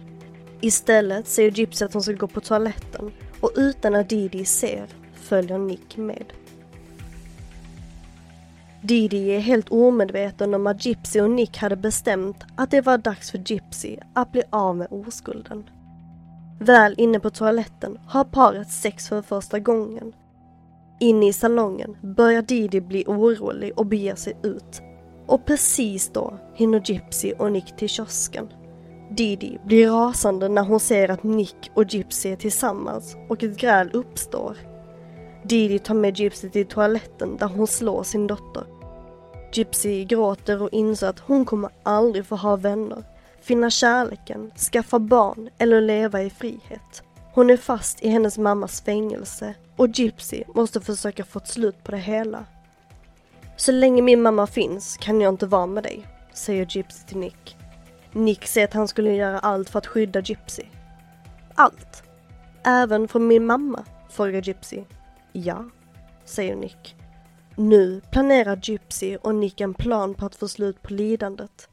Istället 0.60 1.28
säger 1.28 1.50
Gypsy 1.50 1.84
att 1.84 1.92
hon 1.92 2.02
ska 2.02 2.12
gå 2.12 2.26
på 2.26 2.40
toaletten 2.40 3.12
och 3.40 3.52
utan 3.56 3.94
att 3.94 4.08
Didi 4.08 4.44
ser 4.44 4.86
följer 5.30 5.58
Nick 5.58 5.96
med. 5.96 6.24
Didi 8.82 9.30
är 9.30 9.40
helt 9.40 9.68
omedveten 9.68 10.54
om 10.54 10.66
att 10.66 10.86
Gypsy 10.86 11.20
och 11.20 11.30
Nick 11.30 11.58
hade 11.58 11.76
bestämt 11.76 12.36
att 12.56 12.70
det 12.70 12.80
var 12.80 12.98
dags 12.98 13.30
för 13.30 13.38
Gypsy 13.38 13.96
att 14.14 14.32
bli 14.32 14.42
av 14.50 14.76
med 14.76 14.88
oskulden. 14.90 15.70
Väl 16.60 16.94
inne 16.98 17.20
på 17.20 17.30
toaletten 17.30 17.98
har 18.06 18.24
paret 18.24 18.70
sex 18.70 19.08
för 19.08 19.22
första 19.22 19.58
gången. 19.58 20.12
Inne 21.00 21.28
i 21.28 21.32
salongen 21.32 21.96
börjar 22.02 22.42
Didi 22.42 22.80
bli 22.80 23.04
orolig 23.06 23.72
och 23.76 23.86
beger 23.86 24.14
sig 24.14 24.36
ut. 24.42 24.82
Och 25.26 25.46
precis 25.46 26.10
då 26.12 26.38
hinner 26.54 26.82
Gypsy 26.84 27.32
och 27.32 27.52
Nick 27.52 27.76
till 27.76 27.88
kiosken. 27.88 28.48
Didi 29.10 29.58
blir 29.64 29.90
rasande 29.90 30.48
när 30.48 30.64
hon 30.64 30.80
ser 30.80 31.08
att 31.08 31.22
Nick 31.22 31.70
och 31.74 31.84
Gypsy 31.94 32.28
är 32.28 32.36
tillsammans 32.36 33.16
och 33.28 33.42
ett 33.42 33.56
gräl 33.56 33.90
uppstår. 33.92 34.69
Didi 35.42 35.78
tar 35.78 35.94
med 35.94 36.18
Gypsy 36.18 36.50
till 36.50 36.66
toaletten 36.66 37.36
där 37.36 37.46
hon 37.46 37.66
slår 37.66 38.02
sin 38.02 38.26
dotter. 38.26 38.64
Gypsy 39.52 40.04
gråter 40.04 40.62
och 40.62 40.72
inser 40.72 41.06
att 41.06 41.18
hon 41.18 41.44
kommer 41.44 41.70
aldrig 41.82 42.26
få 42.26 42.36
ha 42.36 42.56
vänner, 42.56 43.04
finna 43.40 43.70
kärleken, 43.70 44.50
skaffa 44.72 44.98
barn 44.98 45.50
eller 45.58 45.80
leva 45.80 46.22
i 46.22 46.30
frihet. 46.30 47.02
Hon 47.32 47.50
är 47.50 47.56
fast 47.56 48.02
i 48.02 48.08
hennes 48.08 48.38
mammas 48.38 48.82
fängelse 48.82 49.54
och 49.76 49.88
Gypsy 49.88 50.44
måste 50.54 50.80
försöka 50.80 51.24
få 51.24 51.38
ett 51.38 51.48
slut 51.48 51.84
på 51.84 51.90
det 51.90 51.98
hela. 51.98 52.44
Så 53.56 53.72
länge 53.72 54.02
min 54.02 54.22
mamma 54.22 54.46
finns 54.46 54.96
kan 54.96 55.20
jag 55.20 55.32
inte 55.34 55.46
vara 55.46 55.66
med 55.66 55.82
dig, 55.82 56.06
säger 56.32 56.66
Gypsy 56.70 57.06
till 57.06 57.18
Nick. 57.18 57.56
Nick 58.12 58.46
säger 58.46 58.66
att 58.66 58.74
han 58.74 58.88
skulle 58.88 59.12
göra 59.12 59.38
allt 59.38 59.70
för 59.70 59.78
att 59.78 59.86
skydda 59.86 60.20
Gypsy. 60.20 60.62
Allt? 61.54 62.02
Även 62.64 63.08
från 63.08 63.26
min 63.26 63.46
mamma? 63.46 63.84
frågar 64.10 64.42
Gypsy. 64.42 64.84
Ja, 65.32 65.64
säger 66.24 66.56
Nick. 66.56 66.96
Nu 67.56 68.00
planerar 68.12 68.60
Gypsy 68.62 69.16
och 69.16 69.34
Nick 69.34 69.60
en 69.60 69.74
plan 69.74 70.14
på 70.14 70.26
att 70.26 70.34
få 70.34 70.48
slut 70.48 70.82
på 70.82 70.94
lidandet. 70.94 71.68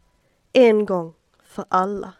En 0.54 0.86
gång 0.86 1.14
för 1.44 1.66
alla. 1.70 2.14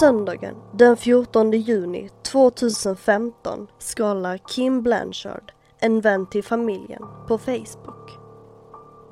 Söndagen 0.00 0.54
den 0.72 0.96
14 0.96 1.52
juni 1.52 2.10
2015 2.22 3.66
skalar 3.78 4.38
Kim 4.38 4.82
Blanchard, 4.82 5.52
en 5.78 6.00
vän 6.00 6.26
till 6.26 6.44
familjen, 6.44 7.02
på 7.28 7.38
Facebook. 7.38 8.03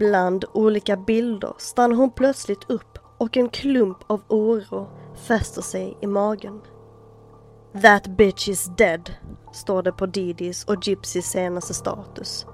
Bland 0.03 0.45
olika 0.53 0.97
bilder 0.97 1.53
stannar 1.59 1.97
hon 1.97 2.11
plötsligt 2.11 2.71
upp 2.71 2.99
och 3.19 3.37
en 3.37 3.49
klump 3.49 3.99
av 4.07 4.21
oro 4.29 4.89
fäster 5.15 5.63
sig 5.63 5.99
i 6.01 6.07
magen. 6.07 6.61
That 7.83 8.07
bitch 8.07 8.49
is 8.49 8.71
dead, 8.77 9.11
står 9.53 9.83
det 9.83 9.93
på 9.93 10.07
Didis 10.07 10.65
och 10.65 10.87
Gypsys 10.87 11.27
senaste 11.27 11.75
status. 11.75 12.47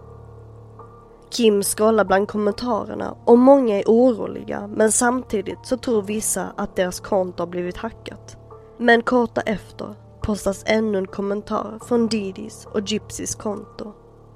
Kim 1.31 1.63
scrollar 1.63 2.05
bland 2.05 2.29
kommentarerna 2.29 3.17
och 3.25 3.39
många 3.39 3.79
är 3.79 3.85
oroliga 3.87 4.67
men 4.67 4.93
samtidigt 4.93 5.67
så 5.67 5.77
tror 5.77 6.03
vissa 6.03 6.53
att 6.57 6.77
deras 6.77 7.01
konto 7.01 7.43
har 7.43 7.49
blivit 7.49 7.77
hackat. 7.77 8.37
Men 8.79 9.03
kort 9.03 9.39
efter 9.47 9.95
postas 10.23 10.63
ännu 10.67 10.99
en 10.99 11.07
kommentar 11.07 11.79
från 11.89 12.09
Didis 12.09 12.67
och 12.73 12.81
Gypsys 12.81 13.35
konto. 13.35 13.93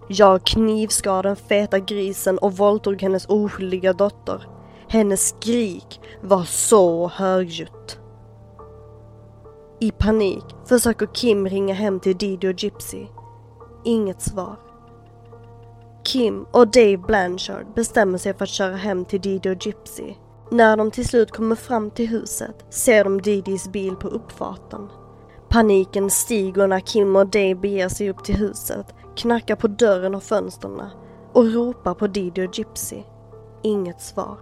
Jag 0.08 0.44
knivskar 0.44 1.22
den 1.22 1.36
feta 1.36 1.78
grisen 1.78 2.38
och 2.38 2.56
våldtog 2.56 3.02
hennes 3.02 3.26
oskyldiga 3.26 3.92
dotter. 3.92 4.46
Hennes 4.88 5.28
skrik 5.28 6.00
var 6.20 6.42
så 6.42 7.08
högljutt. 7.08 7.98
I 9.80 9.90
panik 9.90 10.44
försöker 10.64 11.06
Kim 11.06 11.48
ringa 11.48 11.74
hem 11.74 12.00
till 12.00 12.16
Didi 12.16 12.48
och 12.48 12.62
Gypsy. 12.62 13.06
Inget 13.84 14.22
svar. 14.22 14.56
Kim 16.04 16.46
och 16.50 16.68
Dave 16.68 16.96
Blanchard 16.96 17.74
bestämmer 17.74 18.18
sig 18.18 18.34
för 18.34 18.44
att 18.44 18.48
köra 18.48 18.76
hem 18.76 19.04
till 19.04 19.20
Didi 19.20 19.50
och 19.50 19.66
Gypsy. 19.66 20.14
När 20.50 20.76
de 20.76 20.90
till 20.90 21.08
slut 21.08 21.30
kommer 21.30 21.56
fram 21.56 21.90
till 21.90 22.08
huset 22.08 22.64
ser 22.70 23.04
de 23.04 23.20
Didis 23.22 23.68
bil 23.68 23.96
på 23.96 24.08
uppfarten. 24.08 24.88
Paniken 25.48 26.10
stiger 26.10 26.66
när 26.66 26.80
Kim 26.80 27.16
och 27.16 27.26
Dave 27.26 27.54
beger 27.54 27.88
sig 27.88 28.10
upp 28.10 28.24
till 28.24 28.36
huset, 28.36 28.94
knackar 29.16 29.56
på 29.56 29.68
dörren 29.68 30.14
och 30.14 30.22
fönstren 30.22 30.82
och 31.32 31.52
ropar 31.52 31.94
på 31.94 32.06
Didi 32.06 32.46
och 32.46 32.58
Gypsy. 32.58 33.02
Inget 33.62 34.00
svar. 34.00 34.38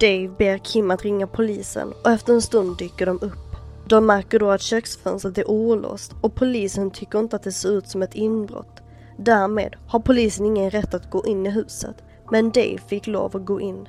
Dave 0.00 0.28
ber 0.28 0.58
Kim 0.58 0.90
att 0.90 1.02
ringa 1.02 1.26
polisen 1.26 1.92
och 2.04 2.10
efter 2.10 2.32
en 2.32 2.42
stund 2.42 2.78
dyker 2.78 3.06
de 3.06 3.18
upp. 3.22 3.50
De 3.88 4.06
märker 4.06 4.38
då 4.38 4.50
att 4.50 4.60
köksfönstret 4.60 5.38
är 5.38 5.50
olåst 5.50 6.14
och 6.20 6.34
polisen 6.34 6.90
tycker 6.90 7.18
inte 7.18 7.36
att 7.36 7.42
det 7.42 7.52
ser 7.52 7.70
ut 7.70 7.88
som 7.88 8.02
ett 8.02 8.14
inbrott. 8.14 8.82
Därmed 9.18 9.76
har 9.86 10.00
polisen 10.00 10.46
ingen 10.46 10.70
rätt 10.70 10.94
att 10.94 11.10
gå 11.10 11.26
in 11.26 11.46
i 11.46 11.50
huset, 11.50 11.96
men 12.30 12.50
Dave 12.50 12.78
fick 12.78 13.06
lov 13.06 13.36
att 13.36 13.44
gå 13.44 13.60
in. 13.60 13.88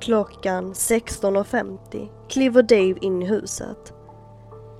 Klockan 0.00 0.72
16.50 0.72 2.08
kliver 2.28 2.62
Dave 2.62 2.94
in 3.00 3.22
i 3.22 3.26
huset. 3.26 3.92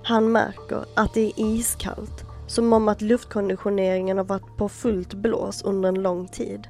Han 0.02 0.33
märker 0.33 0.85
att 0.96 1.14
det 1.14 1.20
är 1.20 1.33
iskallt, 1.37 2.24
som 2.52 2.72
om 2.72 2.88
att 2.88 3.02
luftkonditioneringen 3.02 4.18
har 4.18 4.24
varit 4.24 4.56
på 4.56 4.68
fullt 4.68 5.14
blås 5.14 5.62
under 5.62 5.88
en 5.88 6.02
lång 6.02 6.28
tid. 6.28 6.68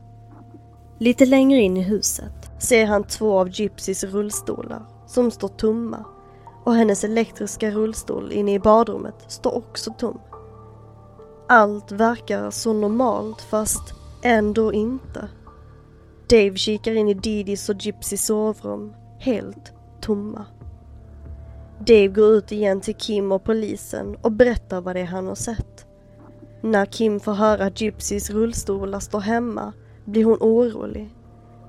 Lite 0.98 1.26
längre 1.26 1.58
in 1.58 1.76
i 1.76 1.82
huset 1.82 2.50
ser 2.58 2.86
han 2.86 3.04
två 3.04 3.38
av 3.38 3.48
Gypsys 3.48 4.04
rullstolar 4.04 4.82
som 5.06 5.30
står 5.30 5.48
tomma 5.48 6.04
och 6.64 6.74
hennes 6.74 7.04
elektriska 7.04 7.70
rullstol 7.70 8.32
inne 8.32 8.54
i 8.54 8.58
badrummet 8.58 9.14
står 9.28 9.56
också 9.56 9.94
tom. 9.98 10.20
Allt 11.48 11.92
verkar 11.92 12.50
så 12.50 12.72
normalt 12.72 13.40
fast 13.40 13.94
ändå 14.22 14.72
inte. 14.72 15.28
Dave 16.30 16.56
kikar 16.56 16.94
in 16.94 17.08
i 17.08 17.14
Didis 17.14 17.68
och 17.68 17.76
Gypsys 17.76 18.26
sovrum, 18.26 18.94
helt 19.18 19.72
tomma. 20.00 20.46
Dave 21.86 22.08
går 22.08 22.26
ut 22.26 22.52
igen 22.52 22.80
till 22.80 22.94
Kim 22.94 23.32
och 23.32 23.44
polisen 23.44 24.16
och 24.22 24.32
berättar 24.32 24.80
vad 24.80 24.96
det 24.96 25.00
är 25.00 25.04
han 25.04 25.26
har 25.26 25.34
sett. 25.34 25.86
När 26.60 26.86
Kim 26.86 27.20
får 27.20 27.32
höra 27.32 27.64
att 27.64 27.80
Gypsys 27.80 28.30
rullstolar 28.30 29.00
står 29.00 29.20
hemma 29.20 29.72
blir 30.04 30.24
hon 30.24 30.38
orolig. 30.40 31.10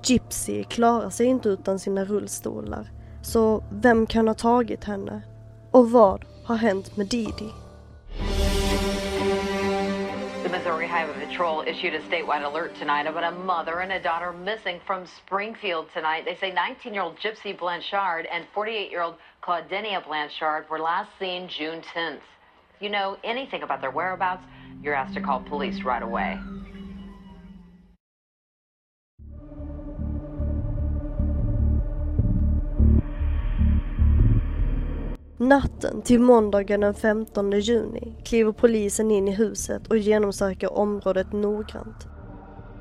Gypsy 0.03 0.63
klarar 0.63 1.09
sig 1.09 1.25
inte 1.25 1.49
utan 1.49 1.79
sina 1.79 2.05
rullstolar, 2.05 2.91
så 3.23 3.63
vem 3.71 4.05
kan 4.07 4.27
ha 4.27 4.35
tagit 4.35 4.83
henne? 4.83 5.21
Och 5.71 5.91
vad 5.91 6.25
har 6.45 6.55
hänt 6.55 6.97
med 6.97 7.07
Didi? 7.07 7.53
The 10.43 10.49
Missouri 10.49 10.87
Highway 10.87 11.25
Patrol 11.25 11.67
issued 11.67 11.95
a 11.95 12.01
statewide 12.07 12.43
alert 12.43 12.71
tonight 12.79 13.07
about 13.07 13.23
a 13.23 13.31
mother 13.31 13.81
and 13.81 13.91
a 13.91 13.99
daughter 13.99 14.31
missing 14.31 14.79
from 14.85 15.07
Springfield 15.07 15.85
tonight. 15.93 16.25
They 16.25 16.35
say 16.35 16.51
19-year-old 16.51 17.17
Gypsy 17.23 17.53
Blanchard 17.57 18.25
and 18.33 18.45
48-year-old 18.55 19.15
Claudenia 19.45 19.99
Blanchard 20.07 20.69
were 20.69 20.79
last 20.79 21.09
seen 21.19 21.49
June 21.49 21.81
10th. 21.81 22.23
If 22.75 22.81
you 22.81 22.89
know 22.89 23.17
anything 23.25 23.61
about 23.61 23.81
their 23.81 23.91
whereabouts, 23.91 24.43
you're 24.81 24.95
asked 24.95 25.15
to 25.15 25.21
call 25.21 25.41
police 25.49 25.83
right 25.83 26.01
away. 26.01 26.39
Natten 35.37 36.01
till 36.01 36.21
måndagen 36.21 36.81
den 36.81 36.93
15 36.93 37.51
juni 37.51 38.15
kliver 38.25 38.51
polisen 38.51 39.11
in 39.11 39.27
i 39.27 39.31
huset 39.31 39.87
och 39.87 39.97
genomsöker 39.97 40.73
området 40.73 41.31
noggrant. 41.31 42.07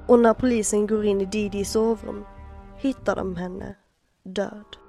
Och 0.08 0.18
när 0.18 0.34
polisen 0.34 0.86
går 0.86 1.04
in 1.04 1.20
i 1.20 1.24
Didis 1.24 1.70
sovrum 1.72 2.24
hittar 2.76 3.16
de 3.16 3.36
henne 3.36 3.74
död. 4.24 4.81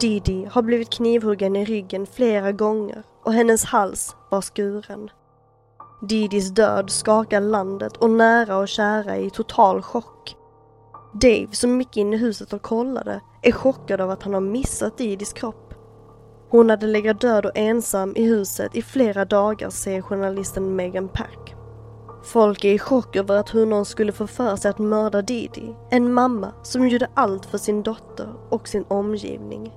Didi 0.00 0.48
har 0.50 0.62
blivit 0.62 0.90
knivhuggen 0.90 1.56
i 1.56 1.64
ryggen 1.64 2.06
flera 2.06 2.52
gånger 2.52 3.02
och 3.24 3.32
hennes 3.32 3.64
hals 3.64 4.16
var 4.30 4.40
skuren. 4.40 5.10
Didis 6.02 6.50
död 6.50 6.90
skakar 6.90 7.40
landet 7.40 7.96
och 7.96 8.10
nära 8.10 8.56
och 8.56 8.68
kära 8.68 9.16
är 9.16 9.20
i 9.20 9.30
total 9.30 9.82
chock. 9.82 10.36
Dave 11.12 11.48
som 11.52 11.80
gick 11.80 11.96
in 11.96 12.14
i 12.14 12.16
huset 12.16 12.52
och 12.52 12.62
kollade 12.62 13.20
är 13.42 13.52
chockad 13.52 14.00
av 14.00 14.10
att 14.10 14.22
han 14.22 14.34
har 14.34 14.40
missat 14.40 14.98
Didis 14.98 15.32
kropp. 15.32 15.74
Hon 16.50 16.70
hade 16.70 16.86
legat 16.86 17.20
död 17.20 17.46
och 17.46 17.52
ensam 17.54 18.12
i 18.16 18.22
huset 18.22 18.76
i 18.76 18.82
flera 18.82 19.24
dagar 19.24 19.70
säger 19.70 20.02
journalisten 20.02 20.76
Megan 20.76 21.08
Pack. 21.08 21.54
Folk 22.22 22.64
är 22.64 22.72
i 22.72 22.78
chock 22.78 23.16
över 23.16 23.36
att 23.36 23.54
hur 23.54 23.66
någon 23.66 23.84
skulle 23.84 24.12
få 24.12 24.26
för 24.26 24.56
sig 24.56 24.70
att 24.70 24.78
mörda 24.78 25.22
Didi, 25.22 25.76
en 25.90 26.12
mamma 26.12 26.52
som 26.62 26.88
gjorde 26.88 27.10
allt 27.14 27.46
för 27.46 27.58
sin 27.58 27.82
dotter 27.82 28.34
och 28.50 28.68
sin 28.68 28.84
omgivning. 28.88 29.72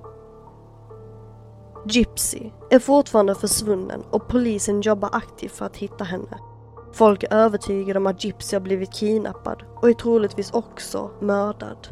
Gypsy 1.86 2.50
är 2.70 2.78
fortfarande 2.78 3.34
försvunnen 3.34 4.02
och 4.10 4.28
polisen 4.28 4.80
jobbar 4.80 5.10
aktivt 5.12 5.52
för 5.52 5.66
att 5.66 5.76
hitta 5.76 6.04
henne. 6.04 6.38
Folk 6.92 7.22
är 7.22 7.34
övertygade 7.34 7.98
om 7.98 8.06
att 8.06 8.24
Gypsy 8.24 8.56
har 8.56 8.60
blivit 8.60 8.92
kidnappad 8.92 9.62
och 9.76 9.88
är 9.88 9.94
troligtvis 9.94 10.52
också 10.52 11.10
mördad. 11.20 11.88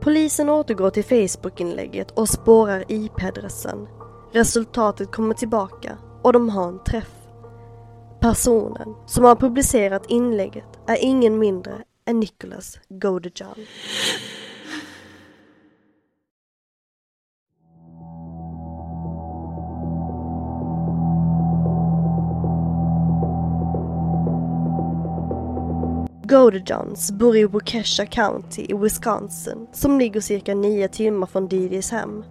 Polisen 0.00 0.48
återgår 0.48 0.90
till 0.90 1.04
Facebook-inlägget 1.04 2.10
och 2.10 2.28
spårar 2.28 2.84
IP-adressen. 2.88 3.88
Resultatet 4.32 5.12
kommer 5.12 5.34
tillbaka 5.34 5.98
och 6.22 6.32
de 6.32 6.48
har 6.48 6.68
en 6.68 6.84
träff. 6.84 7.14
Personen 8.20 8.94
som 9.06 9.24
har 9.24 9.36
publicerat 9.36 10.10
inlägget 10.10 10.78
är 10.86 10.96
ingen 11.00 11.38
mindre 11.38 11.74
än 12.06 12.20
Nicholas 12.20 12.78
Godejan. 12.88 13.54
Godejohns 26.28 27.12
bor 27.12 27.36
i 27.36 27.44
Waukesha 27.44 28.06
County 28.06 28.66
i 28.68 28.74
Wisconsin 28.74 29.66
som 29.72 29.98
ligger 29.98 30.20
cirka 30.20 30.54
nio 30.54 30.88
timmar 30.88 31.26
från 31.26 31.48
Didis 31.48 31.90
hem. 31.90 32.24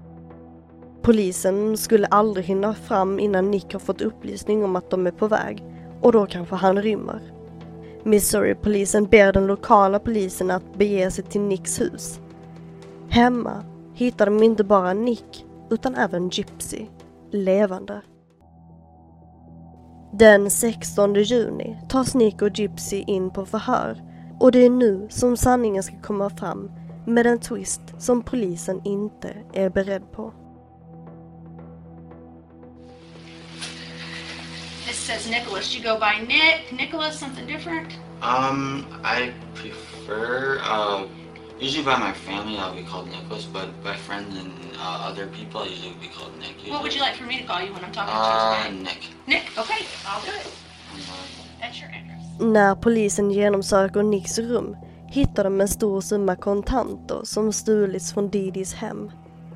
Polisen 1.01 1.77
skulle 1.77 2.07
aldrig 2.07 2.45
hinna 2.45 2.73
fram 2.73 3.19
innan 3.19 3.51
Nick 3.51 3.73
har 3.73 3.79
fått 3.79 4.01
upplysning 4.01 4.63
om 4.63 4.75
att 4.75 4.89
de 4.89 5.07
är 5.07 5.11
på 5.11 5.27
väg 5.27 5.63
och 6.01 6.11
då 6.11 6.25
kanske 6.25 6.55
han 6.55 6.81
rymmer. 6.81 7.21
Missouri-polisen 8.03 9.05
ber 9.05 9.33
den 9.33 9.47
lokala 9.47 9.99
polisen 9.99 10.51
att 10.51 10.75
bege 10.77 11.11
sig 11.11 11.23
till 11.23 11.41
Nicks 11.41 11.81
hus. 11.81 12.19
Hemma 13.09 13.63
hittar 13.93 14.25
de 14.25 14.43
inte 14.43 14.63
bara 14.63 14.93
Nick 14.93 15.45
utan 15.69 15.95
även 15.95 16.29
Gypsy, 16.29 16.85
levande. 17.31 18.01
Den 20.19 20.49
16 20.49 21.13
juni 21.13 21.77
tas 21.89 22.15
Nick 22.15 22.41
och 22.41 22.59
Gypsy 22.59 23.03
in 23.07 23.29
på 23.29 23.45
förhör 23.45 24.01
och 24.39 24.51
det 24.51 24.65
är 24.65 24.69
nu 24.69 25.07
som 25.09 25.37
sanningen 25.37 25.83
ska 25.83 26.01
komma 26.01 26.29
fram 26.29 26.71
med 27.05 27.27
en 27.27 27.39
twist 27.39 27.81
som 27.99 28.23
polisen 28.23 28.81
inte 28.85 29.33
är 29.53 29.69
beredd 29.69 30.11
på. 30.11 30.33
This 34.87 34.97
says 34.97 35.29
Nicholas. 35.29 35.75
You 35.75 35.83
go 35.83 35.99
by 35.99 36.25
Nick, 36.27 36.71
Nicholas, 36.71 37.19
something 37.19 37.47
different? 37.47 37.87
Um, 38.21 38.85
I 39.03 39.31
prefer, 39.55 40.59
uh, 40.71 41.01
usually 41.59 41.85
by 41.85 41.97
my 41.97 42.13
family 42.13 42.57
I'll 42.57 42.75
be 42.75 42.83
called 42.83 43.07
Nicholas, 43.07 43.45
but 43.45 43.83
by 43.83 43.95
friends 43.95 44.37
and 44.37 44.62
uh, 44.79 45.09
other 45.09 45.27
people 45.27 45.61
I 45.61 45.67
usually 45.67 45.95
be 46.01 46.07
called 46.07 46.33
Nick. 46.39 46.55
Usually. 46.55 46.71
What 46.71 46.81
would 46.83 46.93
you 46.95 47.01
like 47.01 47.15
for 47.15 47.25
me 47.25 47.37
to 47.41 47.47
call 47.47 47.61
you 47.61 47.73
when 47.73 47.83
I'm 47.85 47.91
talking 47.91 48.13
Uh, 48.13 48.67
to 48.67 48.73
you? 48.75 48.83
Nick. 48.83 49.01
Nick, 49.25 49.45
okay, 49.57 49.81
I'll 50.07 50.21
do 50.25 50.31
it. 50.39 50.47
That's 51.61 51.79
your 51.81 51.89
address. 51.89 52.39
När 52.39 52.75
polisen 52.75 53.31
genomsöker 53.31 54.03
Nicks 54.03 54.39
rum 54.39 54.77
hittar 55.07 55.43
de 55.43 55.61
en 55.61 55.67
stor 55.67 56.01
summa 56.01 56.35
kontanter 56.35 57.21
som 57.23 57.53
stulits 57.53 58.13
från 58.13 58.29
Didis 58.29 58.73
hem. 58.73 59.11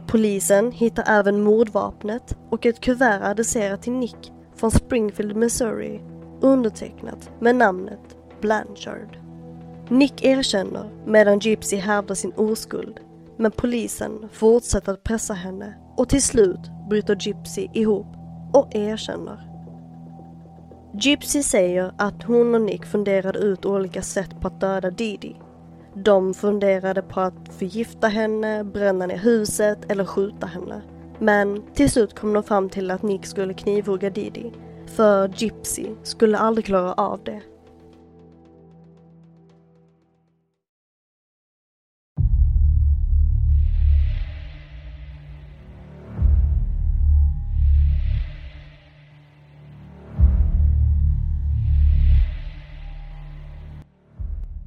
Polisen 0.07 0.71
hittar 0.71 1.03
även 1.07 1.43
mordvapnet 1.43 2.35
och 2.49 2.65
ett 2.65 2.81
kuvert 2.81 3.21
adresserat 3.23 3.81
till 3.81 3.93
Nick 3.93 4.31
från 4.55 4.71
Springfield, 4.71 5.35
Missouri 5.35 6.01
undertecknat 6.41 7.29
med 7.39 7.55
namnet 7.55 7.99
Blanchard. 8.41 9.17
Nick 9.89 10.23
erkänner 10.25 10.89
medan 11.05 11.39
Gypsy 11.39 11.75
hävdar 11.77 12.15
sin 12.15 12.33
oskuld 12.33 12.99
men 13.37 13.51
polisen 13.51 14.29
fortsätter 14.31 14.93
att 14.93 15.03
pressa 15.03 15.33
henne 15.33 15.73
och 15.97 16.09
till 16.09 16.21
slut 16.21 16.59
bryter 16.89 17.17
Gypsy 17.19 17.67
ihop 17.73 18.07
och 18.53 18.75
erkänner. 18.75 19.47
Gypsy 20.93 21.43
säger 21.43 21.91
att 21.97 22.23
hon 22.23 22.55
och 22.55 22.61
Nick 22.61 22.85
funderade 22.85 23.39
ut 23.39 23.65
olika 23.65 24.01
sätt 24.01 24.41
på 24.41 24.47
att 24.47 24.61
döda 24.61 24.91
Didi. 24.91 25.35
De 25.93 26.33
funderade 26.33 27.01
på 27.01 27.21
att 27.21 27.53
förgifta 27.53 28.07
henne, 28.07 28.63
bränna 28.63 29.05
ner 29.05 29.17
huset 29.17 29.91
eller 29.91 30.05
skjuta 30.05 30.47
henne. 30.47 30.81
Men 31.19 31.63
till 31.73 31.89
slut 31.89 32.19
kom 32.19 32.33
de 32.33 32.43
fram 32.43 32.69
till 32.69 32.91
att 32.91 33.03
Nick 33.03 33.25
skulle 33.25 33.53
knivhugga 33.53 34.09
Didi. 34.09 34.51
För 34.85 35.27
Gypsy 35.35 35.85
skulle 36.03 36.37
aldrig 36.37 36.65
klara 36.65 36.93
av 36.93 37.19
det. 37.23 37.41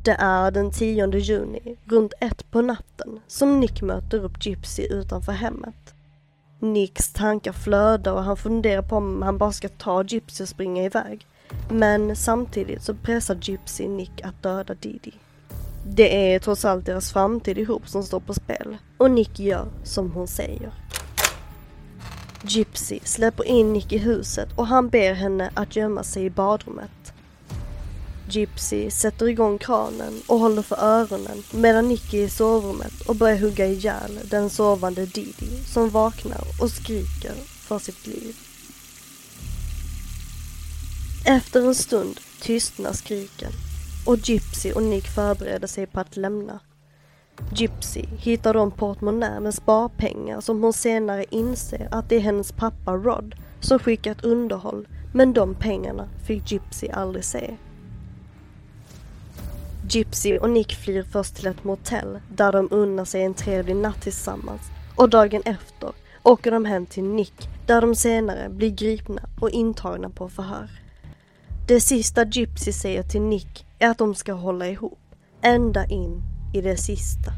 Det 0.02 0.16
är 0.18 0.50
den 0.50 0.70
10 0.70 1.18
juni, 1.18 1.76
runt 1.84 2.12
ett 2.20 2.50
på 2.50 2.62
natten, 2.62 3.20
som 3.26 3.60
Nick 3.60 3.82
möter 3.82 4.24
upp 4.24 4.46
Gypsy 4.46 4.82
utanför 4.82 5.32
hemmet. 5.32 5.94
Nicks 6.58 7.12
tankar 7.12 7.52
flödar 7.52 8.12
och 8.12 8.24
han 8.24 8.36
funderar 8.36 8.82
på 8.82 8.96
om 8.96 9.22
han 9.22 9.38
bara 9.38 9.52
ska 9.52 9.68
ta 9.68 10.04
Gypsy 10.04 10.44
och 10.44 10.48
springa 10.48 10.84
iväg. 10.84 11.26
Men 11.70 12.16
samtidigt 12.16 12.82
så 12.82 12.94
pressar 12.94 13.38
Gypsy 13.40 13.88
Nick 13.88 14.20
att 14.24 14.42
döda 14.42 14.74
Didi. 14.74 15.12
Det 15.86 16.34
är 16.34 16.38
trots 16.38 16.64
allt 16.64 16.86
deras 16.86 17.12
framtid 17.12 17.58
ihop 17.58 17.88
som 17.88 18.02
står 18.02 18.20
på 18.20 18.34
spel 18.34 18.76
och 18.96 19.10
Nick 19.10 19.40
gör 19.40 19.66
som 19.84 20.10
hon 20.12 20.26
säger. 20.26 20.72
Gypsy 22.42 22.98
släpper 23.04 23.44
in 23.44 23.72
Nick 23.72 23.92
i 23.92 23.98
huset 23.98 24.48
och 24.56 24.66
han 24.66 24.88
ber 24.88 25.14
henne 25.14 25.50
att 25.54 25.76
gömma 25.76 26.02
sig 26.02 26.24
i 26.24 26.30
badrummet. 26.30 26.90
Gypsy 28.30 28.90
sätter 28.90 29.28
igång 29.28 29.58
kranen 29.58 30.22
och 30.26 30.38
håller 30.38 30.62
för 30.62 30.76
öronen 30.76 31.42
medan 31.50 31.88
Nicky 31.88 32.20
är 32.20 32.24
i 32.24 32.28
sovrummet 32.28 33.00
och 33.08 33.16
börjar 33.16 33.36
hugga 33.38 33.66
ihjäl 33.66 34.18
den 34.24 34.50
sovande 34.50 35.06
Didi 35.06 35.64
som 35.66 35.90
vaknar 35.90 36.40
och 36.62 36.70
skriker 36.70 37.34
för 37.68 37.78
sitt 37.78 38.06
liv. 38.06 38.36
Efter 41.26 41.66
en 41.66 41.74
stund 41.74 42.20
tystnar 42.40 42.92
skriken 42.92 43.52
och 44.06 44.16
Gypsy 44.16 44.72
och 44.72 44.82
Nick 44.82 45.06
förbereder 45.06 45.66
sig 45.66 45.86
på 45.86 46.00
att 46.00 46.16
lämna. 46.16 46.60
Gypsy 47.54 48.04
hittar 48.18 48.54
de 48.54 48.70
portmonnä 48.70 49.40
med 49.40 49.54
sparpengar 49.54 50.40
som 50.40 50.62
hon 50.62 50.72
senare 50.72 51.24
inser 51.30 51.88
att 51.90 52.08
det 52.08 52.16
är 52.16 52.20
hennes 52.20 52.52
pappa 52.52 52.92
Rod 52.92 53.34
som 53.60 53.78
skickat 53.78 54.24
underhåll 54.24 54.88
men 55.14 55.32
de 55.32 55.54
pengarna 55.54 56.08
fick 56.26 56.52
Gypsy 56.52 56.88
aldrig 56.88 57.24
se. 57.24 57.56
Gypsy 59.88 60.38
och 60.38 60.50
Nick 60.50 60.74
flyr 60.74 61.02
först 61.02 61.34
till 61.34 61.46
ett 61.46 61.64
motell 61.64 62.18
där 62.36 62.52
de 62.52 62.68
unnar 62.70 63.04
sig 63.04 63.22
en 63.22 63.34
trevlig 63.34 63.76
natt 63.76 64.02
tillsammans 64.02 64.62
och 64.96 65.08
dagen 65.08 65.42
efter 65.44 65.92
åker 66.22 66.50
de 66.50 66.64
hem 66.64 66.86
till 66.86 67.04
Nick 67.04 67.48
där 67.66 67.80
de 67.80 67.94
senare 67.94 68.48
blir 68.48 68.70
gripna 68.70 69.22
och 69.40 69.50
intagna 69.50 70.10
på 70.10 70.28
förhör. 70.28 70.70
Det 71.68 71.80
sista 71.80 72.24
Gypsy 72.24 72.72
säger 72.72 73.02
till 73.02 73.22
Nick 73.22 73.66
är 73.78 73.90
att 73.90 73.98
de 73.98 74.14
ska 74.14 74.32
hålla 74.32 74.68
ihop, 74.68 74.98
ända 75.42 75.86
in 75.86 76.22
i 76.54 76.60
det 76.60 76.76
sista. 76.76 77.32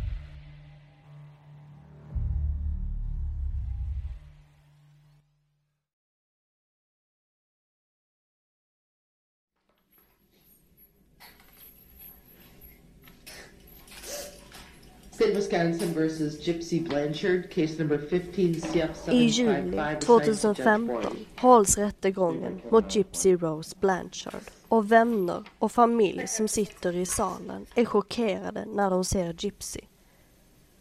State 15.23 15.37
of 15.37 15.39
Wisconsin 15.39 15.95
versus 15.95 16.47
Gypsy 16.47 16.89
Blanchard, 16.89 17.51
case 17.51 17.79
number 17.79 17.99
15 17.99 18.55
CF 18.55 19.09
I 19.09 19.25
juli 19.27 19.97
2015 20.01 21.17
hålls 21.37 21.79
rättegången 21.79 22.61
mot 22.71 22.97
Gypsy 22.97 23.37
Rose 23.37 23.77
Blanchard 23.81 24.43
och 24.69 24.93
vänner 24.93 25.45
och 25.59 25.73
familj 25.73 26.27
som 26.27 26.49
sitter 26.49 26.97
i 26.97 27.07
salen 27.07 27.67
är 27.75 27.85
chockerade 27.85 28.65
när 28.65 28.91
de 28.91 29.05
ser 29.05 29.35
Gypsy. 29.39 29.81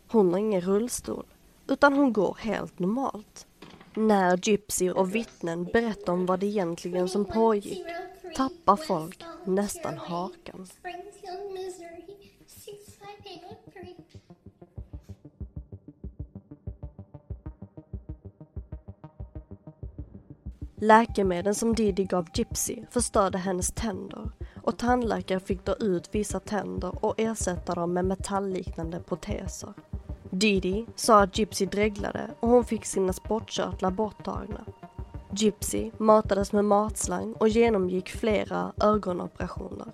Hon 0.07 0.31
har 0.31 0.39
ingen 0.39 0.61
rullstol, 0.61 1.25
utan 1.67 1.93
hon 1.93 2.13
går 2.13 2.37
helt 2.39 2.79
normalt. 2.79 3.47
När 3.93 4.49
Gypsy 4.49 4.89
och 4.89 5.15
vittnen 5.15 5.63
berättar 5.63 6.13
om 6.13 6.25
vad 6.25 6.39
det 6.39 6.45
egentligen 6.45 7.09
som 7.09 7.25
pågick 7.25 7.85
tappar 8.35 8.75
folk 8.75 9.23
nästan 9.45 9.97
hakan. 9.97 10.67
Läkemedel 20.83 21.55
som 21.55 21.75
Didi 21.75 22.03
gav 22.03 22.27
Gypsy 22.33 22.75
förstörde 22.89 23.37
hennes 23.37 23.71
tänder 23.71 24.31
och 24.61 24.77
tandläkare 24.77 25.39
fick 25.39 25.65
då 25.65 25.75
ut 25.79 26.09
vissa 26.15 26.39
tänder 26.39 27.05
och 27.05 27.15
ersätta 27.17 27.75
dem 27.75 27.93
med 27.93 28.05
metallliknande 28.05 28.99
proteser. 28.99 29.73
Didi 30.29 30.85
sa 30.95 31.23
att 31.23 31.37
Gypsy 31.37 31.65
dreglade 31.65 32.31
och 32.39 32.49
hon 32.49 32.65
fick 32.65 32.85
sina 32.85 33.13
sportkörtlar 33.13 33.91
borttagna. 33.91 34.65
Gypsy 35.31 35.91
matades 35.97 36.51
med 36.51 36.65
matslang 36.65 37.33
och 37.33 37.49
genomgick 37.49 38.09
flera 38.09 38.71
ögonoperationer. 38.81 39.91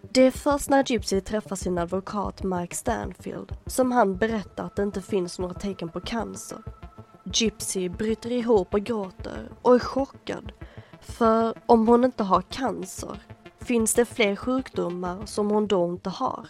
Det 0.00 0.22
är 0.22 0.30
först 0.30 0.70
när 0.70 0.84
Gypsy 0.86 1.20
träffar 1.20 1.56
sin 1.56 1.78
advokat 1.78 2.42
Mike 2.42 2.76
Stanfield 2.76 3.56
som 3.66 3.92
han 3.92 4.16
berättar 4.16 4.64
att 4.64 4.76
det 4.76 4.82
inte 4.82 5.02
finns 5.02 5.38
några 5.38 5.54
tecken 5.54 5.88
på 5.88 6.00
cancer. 6.00 6.58
Gypsy 7.40 7.88
bryter 7.88 8.32
ihop 8.32 8.74
och 8.74 8.80
gråter 8.80 9.48
och 9.62 9.74
är 9.74 9.78
chockad. 9.78 10.52
För 11.00 11.54
om 11.66 11.88
hon 11.88 12.04
inte 12.04 12.22
har 12.22 12.42
cancer 12.42 13.18
finns 13.60 13.94
det 13.94 14.04
fler 14.04 14.36
sjukdomar 14.36 15.26
som 15.26 15.50
hon 15.50 15.66
då 15.66 15.84
inte 15.84 16.10
har. 16.10 16.48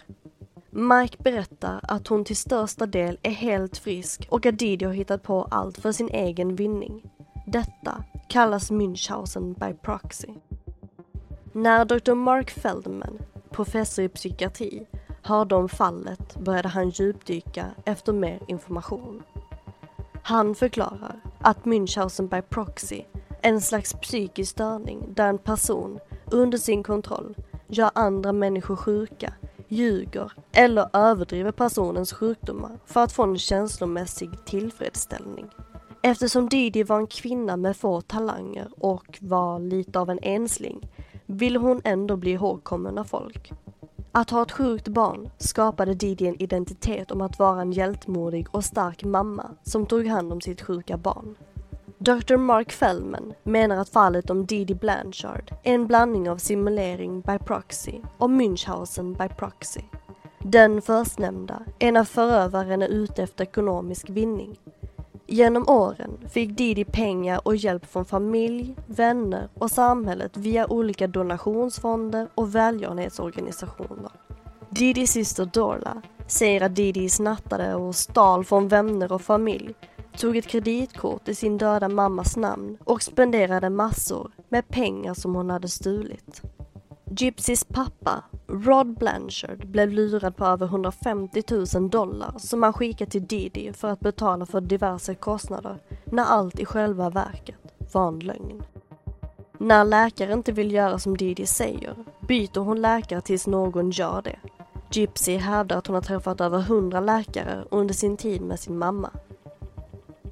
Mike 0.70 1.22
berättar 1.22 1.80
att 1.82 2.08
hon 2.08 2.24
till 2.24 2.36
största 2.36 2.86
del 2.86 3.18
är 3.22 3.30
helt 3.30 3.78
frisk 3.78 4.28
och 4.30 4.46
att 4.46 4.58
Didi 4.58 4.84
har 4.84 4.92
hittat 4.92 5.22
på 5.22 5.48
allt 5.50 5.78
för 5.78 5.92
sin 5.92 6.08
egen 6.08 6.56
vinning. 6.56 7.10
Detta 7.46 8.04
kallas 8.28 8.70
Münchhausen 8.70 9.54
by 9.54 9.74
proxy. 9.82 10.28
När 11.52 11.84
Dr. 11.84 12.14
Mark 12.14 12.50
Feldman, 12.50 13.18
professor 13.50 14.04
i 14.04 14.08
psykiatri, 14.08 14.86
hörde 15.22 15.54
om 15.54 15.68
fallet 15.68 16.36
började 16.36 16.68
han 16.68 16.90
djupdyka 16.90 17.66
efter 17.84 18.12
mer 18.12 18.40
information. 18.48 19.22
Han 20.28 20.54
förklarar 20.54 21.20
att 21.40 21.64
Münchhausen 21.64 22.28
by 22.28 22.42
proxy 22.42 23.02
är 23.42 23.50
en 23.50 23.60
slags 23.60 23.92
psykisk 23.92 24.50
störning 24.50 25.14
där 25.14 25.28
en 25.28 25.38
person 25.38 25.98
under 26.32 26.58
sin 26.58 26.82
kontroll 26.82 27.34
gör 27.66 27.90
andra 27.94 28.32
människor 28.32 28.76
sjuka, 28.76 29.32
ljuger 29.68 30.32
eller 30.52 30.88
överdriver 30.92 31.52
personens 31.52 32.12
sjukdomar 32.12 32.78
för 32.86 33.02
att 33.02 33.12
få 33.12 33.22
en 33.22 33.38
känslomässig 33.38 34.30
tillfredsställning. 34.46 35.46
Eftersom 36.02 36.48
Didi 36.48 36.82
var 36.82 36.98
en 36.98 37.06
kvinna 37.06 37.56
med 37.56 37.76
få 37.76 38.00
talanger 38.00 38.68
och 38.76 39.18
var 39.20 39.58
lite 39.58 39.98
av 39.98 40.10
en 40.10 40.18
ensling 40.22 40.88
ville 41.26 41.58
hon 41.58 41.80
ändå 41.84 42.16
bli 42.16 42.30
ihågkommen 42.30 42.98
av 42.98 43.04
folk. 43.04 43.52
Att 44.18 44.30
ha 44.30 44.42
ett 44.42 44.52
sjukt 44.52 44.88
barn 44.88 45.30
skapade 45.38 45.94
Didi 45.94 46.26
en 46.26 46.42
identitet 46.42 47.10
om 47.10 47.20
att 47.20 47.38
vara 47.38 47.60
en 47.60 47.72
hjältmodig 47.72 48.46
och 48.50 48.64
stark 48.64 49.04
mamma 49.04 49.50
som 49.62 49.86
tog 49.86 50.06
hand 50.06 50.32
om 50.32 50.40
sitt 50.40 50.62
sjuka 50.62 50.96
barn. 50.96 51.36
Dr. 51.98 52.36
Mark 52.36 52.72
Feldman 52.72 53.32
menar 53.42 53.76
att 53.76 53.88
fallet 53.88 54.30
om 54.30 54.46
Didi 54.46 54.74
Blanchard 54.74 55.54
är 55.62 55.74
en 55.74 55.86
blandning 55.86 56.30
av 56.30 56.36
simulering 56.36 57.20
by 57.20 57.38
proxy 57.38 58.00
och 58.18 58.30
Münchhausen 58.30 59.16
by 59.18 59.34
proxy. 59.34 59.80
Den 60.38 60.82
förstnämnda 60.82 61.62
är 61.78 61.92
när 61.92 62.04
förövaren 62.04 62.82
är 62.82 62.88
ute 62.88 63.22
efter 63.22 63.44
ekonomisk 63.44 64.10
vinning. 64.10 64.58
Genom 65.28 65.68
åren 65.68 66.18
fick 66.28 66.56
Didi 66.56 66.84
pengar 66.84 67.40
och 67.44 67.56
hjälp 67.56 67.86
från 67.86 68.04
familj, 68.04 68.74
vänner 68.86 69.48
och 69.54 69.70
samhället 69.70 70.36
via 70.36 70.66
olika 70.66 71.06
donationsfonder 71.06 72.28
och 72.34 72.54
välgörenhetsorganisationer. 72.54 74.10
Didis 74.70 75.12
syster 75.12 75.44
Dorla 75.44 76.02
säger 76.26 76.60
att 76.60 76.76
Didi 76.76 77.08
snattade 77.08 77.74
och 77.74 77.94
stal 77.94 78.44
från 78.44 78.68
vänner 78.68 79.12
och 79.12 79.22
familj, 79.22 79.74
tog 80.16 80.36
ett 80.36 80.46
kreditkort 80.46 81.28
i 81.28 81.34
sin 81.34 81.58
döda 81.58 81.88
mammas 81.88 82.36
namn 82.36 82.78
och 82.84 83.02
spenderade 83.02 83.70
massor 83.70 84.30
med 84.48 84.68
pengar 84.68 85.14
som 85.14 85.34
hon 85.34 85.50
hade 85.50 85.68
stulit. 85.68 86.42
Gypsys 87.10 87.64
pappa, 87.64 88.24
Rod 88.46 88.98
Blanchard, 88.98 89.66
blev 89.66 89.92
lurad 89.92 90.36
på 90.36 90.44
över 90.44 90.66
150 90.66 91.42
000 91.74 91.90
dollar 91.90 92.34
som 92.38 92.62
han 92.62 92.72
skickade 92.72 93.10
till 93.10 93.26
Didi 93.26 93.72
för 93.72 93.88
att 93.88 94.00
betala 94.00 94.46
för 94.46 94.60
diverse 94.60 95.14
kostnader, 95.14 95.78
när 96.04 96.24
allt 96.24 96.60
i 96.60 96.64
själva 96.64 97.10
verket 97.10 97.74
var 97.92 98.08
en 98.08 98.18
lögn. 98.18 98.62
När 99.58 99.84
läkare 99.84 100.32
inte 100.32 100.52
vill 100.52 100.72
göra 100.72 100.98
som 100.98 101.16
Didi 101.16 101.46
säger 101.46 101.94
byter 102.20 102.60
hon 102.60 102.80
läkare 102.80 103.20
tills 103.20 103.46
någon 103.46 103.90
gör 103.90 104.22
det. 104.22 104.38
Gypsy 104.90 105.36
hävdar 105.36 105.78
att 105.78 105.86
hon 105.86 105.94
har 105.94 106.02
träffat 106.02 106.40
över 106.40 106.58
100 106.58 107.00
läkare 107.00 107.64
under 107.70 107.94
sin 107.94 108.16
tid 108.16 108.42
med 108.42 108.60
sin 108.60 108.78
mamma. 108.78 109.10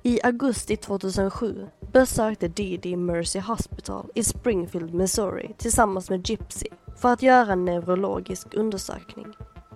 I 0.03 0.21
augusti 0.23 0.77
2007 0.77 1.67
besökte 1.95 2.49
Didi 2.49 2.97
Mercy 2.97 3.41
Hospital 3.41 4.07
i 4.15 4.25
Springfield, 4.25 4.95
Missouri 4.95 5.55
tillsammans 5.59 6.11
med 6.11 6.29
Gypsy 6.29 6.67
för 6.97 7.13
att 7.13 7.23
göra 7.23 7.53
en 7.53 7.65
neurologisk 7.65 8.55
undersökning. 8.55 9.27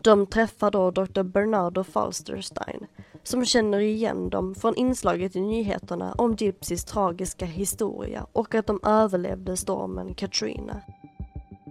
De 0.02 0.26
träffar 0.26 0.70
då 0.70 0.90
Dr. 0.90 1.22
Bernardo 1.22 1.84
Falsterstein 1.84 2.86
som 3.22 3.44
känner 3.44 3.78
igen 3.78 4.30
dem 4.30 4.54
från 4.54 4.74
inslaget 4.76 5.36
i 5.36 5.40
nyheterna 5.40 6.12
om 6.12 6.34
Gypsys 6.34 6.84
tragiska 6.84 7.44
historia 7.44 8.26
och 8.32 8.54
att 8.54 8.66
de 8.66 8.80
överlevde 8.82 9.56
stormen 9.56 10.14
Katrina. 10.14 10.80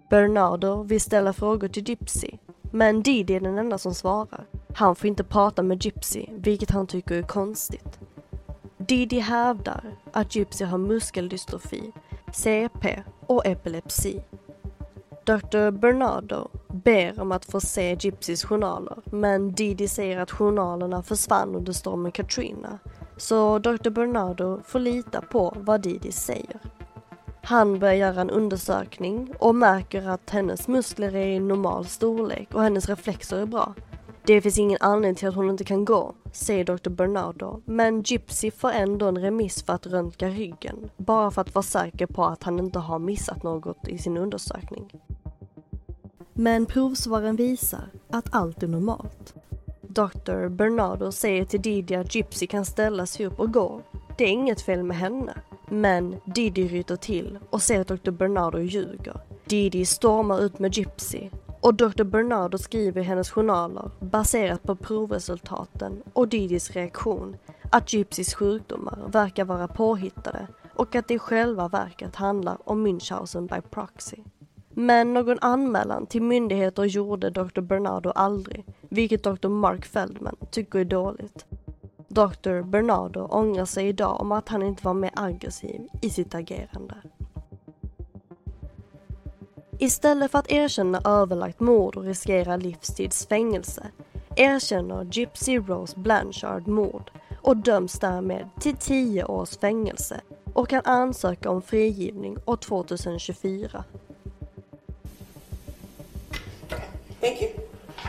Bernardo 0.09 0.83
vill 0.83 1.01
ställa 1.01 1.33
frågor 1.33 1.67
till 1.67 1.89
Gypsy, 1.89 2.31
men 2.71 3.03
Didi 3.03 3.35
är 3.35 3.39
den 3.39 3.57
enda 3.57 3.77
som 3.77 3.93
svarar. 3.93 4.45
Han 4.75 4.95
får 4.95 5.07
inte 5.07 5.23
prata 5.23 5.63
med 5.63 5.85
Gypsy, 5.85 6.25
vilket 6.31 6.71
han 6.71 6.87
tycker 6.87 7.15
är 7.15 7.23
konstigt. 7.23 7.96
Didi 8.87 9.19
hävdar 9.19 9.83
att 10.13 10.35
Gypsy 10.35 10.65
har 10.65 10.77
muskeldystrofi, 10.77 11.91
CP 12.33 13.03
och 13.25 13.45
epilepsi. 13.45 14.23
Dr. 15.25 15.71
Bernardo 15.71 16.47
ber 16.67 17.19
om 17.21 17.31
att 17.31 17.45
få 17.45 17.59
se 17.59 17.97
Gypsys 17.99 18.43
journaler 18.43 18.97
men 19.05 19.51
Didi 19.51 19.87
säger 19.87 20.17
att 20.19 20.31
journalerna 20.31 21.03
försvann 21.03 21.55
under 21.55 21.73
stormen 21.73 22.11
Katrina. 22.11 22.79
Så 23.17 23.59
Dr. 23.59 23.89
Bernardo 23.89 24.61
får 24.63 24.79
lita 24.79 25.21
på 25.21 25.53
vad 25.57 25.81
Didi 25.81 26.11
säger. 26.11 26.59
Han 27.43 27.79
börjar 27.79 27.93
göra 27.93 28.21
en 28.21 28.29
undersökning 28.29 29.33
och 29.39 29.55
märker 29.55 30.09
att 30.09 30.29
hennes 30.29 30.67
muskler 30.67 31.15
är 31.15 31.27
i 31.27 31.39
normal 31.39 31.85
storlek 31.85 32.53
och 32.53 32.63
hennes 32.63 32.89
reflexer 32.89 33.37
är 33.37 33.45
bra. 33.45 33.73
Det 34.27 34.41
finns 34.41 34.59
ingen 34.59 34.77
anledning 34.81 35.15
till 35.15 35.27
att 35.27 35.35
hon 35.35 35.49
inte 35.49 35.63
kan 35.63 35.85
gå, 35.85 36.15
säger 36.31 36.63
Dr. 36.63 36.89
Bernardo, 36.89 37.61
men 37.65 38.01
Gypsy 38.01 38.51
får 38.51 38.71
ändå 38.71 39.07
en 39.07 39.17
remiss 39.17 39.63
för 39.63 39.73
att 39.73 39.87
röntga 39.87 40.29
ryggen, 40.29 40.89
bara 40.97 41.31
för 41.31 41.41
att 41.41 41.55
vara 41.55 41.63
säker 41.63 42.05
på 42.05 42.25
att 42.25 42.43
han 42.43 42.59
inte 42.59 42.79
har 42.79 42.99
missat 42.99 43.43
något 43.43 43.87
i 43.87 43.97
sin 43.97 44.17
undersökning. 44.17 44.91
Men 46.33 46.65
provsvaren 46.65 47.35
visar 47.35 47.89
att 48.09 48.35
allt 48.35 48.63
är 48.63 48.67
normalt. 48.67 49.33
Dr. 49.81 50.47
Bernardo 50.47 51.11
säger 51.11 51.45
till 51.45 51.61
Didi 51.61 51.95
att 51.95 52.15
Gypsy 52.15 52.47
kan 52.47 52.65
ställa 52.65 53.05
sig 53.05 53.25
upp 53.25 53.39
och 53.39 53.53
gå. 53.53 53.81
Det 54.17 54.23
är 54.23 54.29
inget 54.29 54.61
fel 54.61 54.83
med 54.83 54.97
henne. 54.97 55.33
Men 55.69 56.15
Didi 56.25 56.67
ryter 56.67 56.95
till 56.95 57.39
och 57.49 57.61
säger 57.61 57.81
att 57.81 57.87
Dr. 57.87 58.11
Bernardo 58.11 58.59
ljuger. 58.59 59.21
Didi 59.45 59.85
stormar 59.85 60.41
ut 60.41 60.59
med 60.59 60.77
Gypsy 60.77 61.29
och 61.61 61.73
Dr. 61.73 62.03
Bernardo 62.03 62.57
skriver 62.57 63.01
i 63.01 63.03
hennes 63.03 63.29
journaler 63.29 63.91
baserat 63.99 64.63
på 64.63 64.75
provresultaten 64.75 66.03
och 66.13 66.27
Didis 66.27 66.71
reaktion 66.71 67.37
att 67.71 67.93
Gypsys 67.93 68.33
sjukdomar 68.33 68.99
verkar 69.07 69.45
vara 69.45 69.67
påhittade 69.67 70.47
och 70.75 70.95
att 70.95 71.07
det 71.07 71.13
i 71.13 71.19
själva 71.19 71.67
verket 71.67 72.15
handlar 72.15 72.57
om 72.63 72.87
Münchhausen 72.87 73.47
by 73.47 73.61
proxy. 73.69 74.17
Men 74.69 75.13
någon 75.13 75.37
anmälan 75.41 76.05
till 76.05 76.21
myndigheter 76.21 76.83
gjorde 76.83 77.29
Dr. 77.29 77.61
Bernardo 77.61 78.09
aldrig, 78.09 78.65
vilket 78.81 79.23
Dr. 79.23 79.47
Mark 79.47 79.85
Feldman 79.85 80.35
tycker 80.51 80.79
är 80.79 80.85
dåligt. 80.85 81.45
Dr. 82.07 82.61
Bernardo 82.61 83.19
ångrar 83.19 83.65
sig 83.65 83.87
idag 83.87 84.21
om 84.21 84.31
att 84.31 84.49
han 84.49 84.63
inte 84.63 84.85
var 84.85 84.93
mer 84.93 85.11
aggressiv 85.15 85.87
i 86.01 86.09
sitt 86.09 86.35
agerande. 86.35 86.95
Istället 89.79 90.31
för 90.31 90.39
att 90.39 90.51
erkänna 90.51 91.01
överlagt 91.05 91.59
mord 91.59 91.95
och 91.95 92.03
riskera 92.03 92.57
livstids 92.57 93.27
fängelse 93.27 93.91
erkänner 94.35 95.07
Gypsy 95.11 95.57
Rose 95.57 95.99
Blanchard 95.99 96.67
mord 96.67 97.11
och 97.41 97.57
döms 97.57 97.99
därmed 97.99 98.49
till 98.59 98.77
10 98.77 99.25
års 99.25 99.57
fängelse 99.57 100.21
och 100.53 100.69
kan 100.69 100.81
ansöka 100.85 101.49
om 101.49 101.61
frigivning 101.61 102.37
år 102.45 102.57
2024. 102.57 103.83
Thank 107.21 107.41
you. 107.41 107.49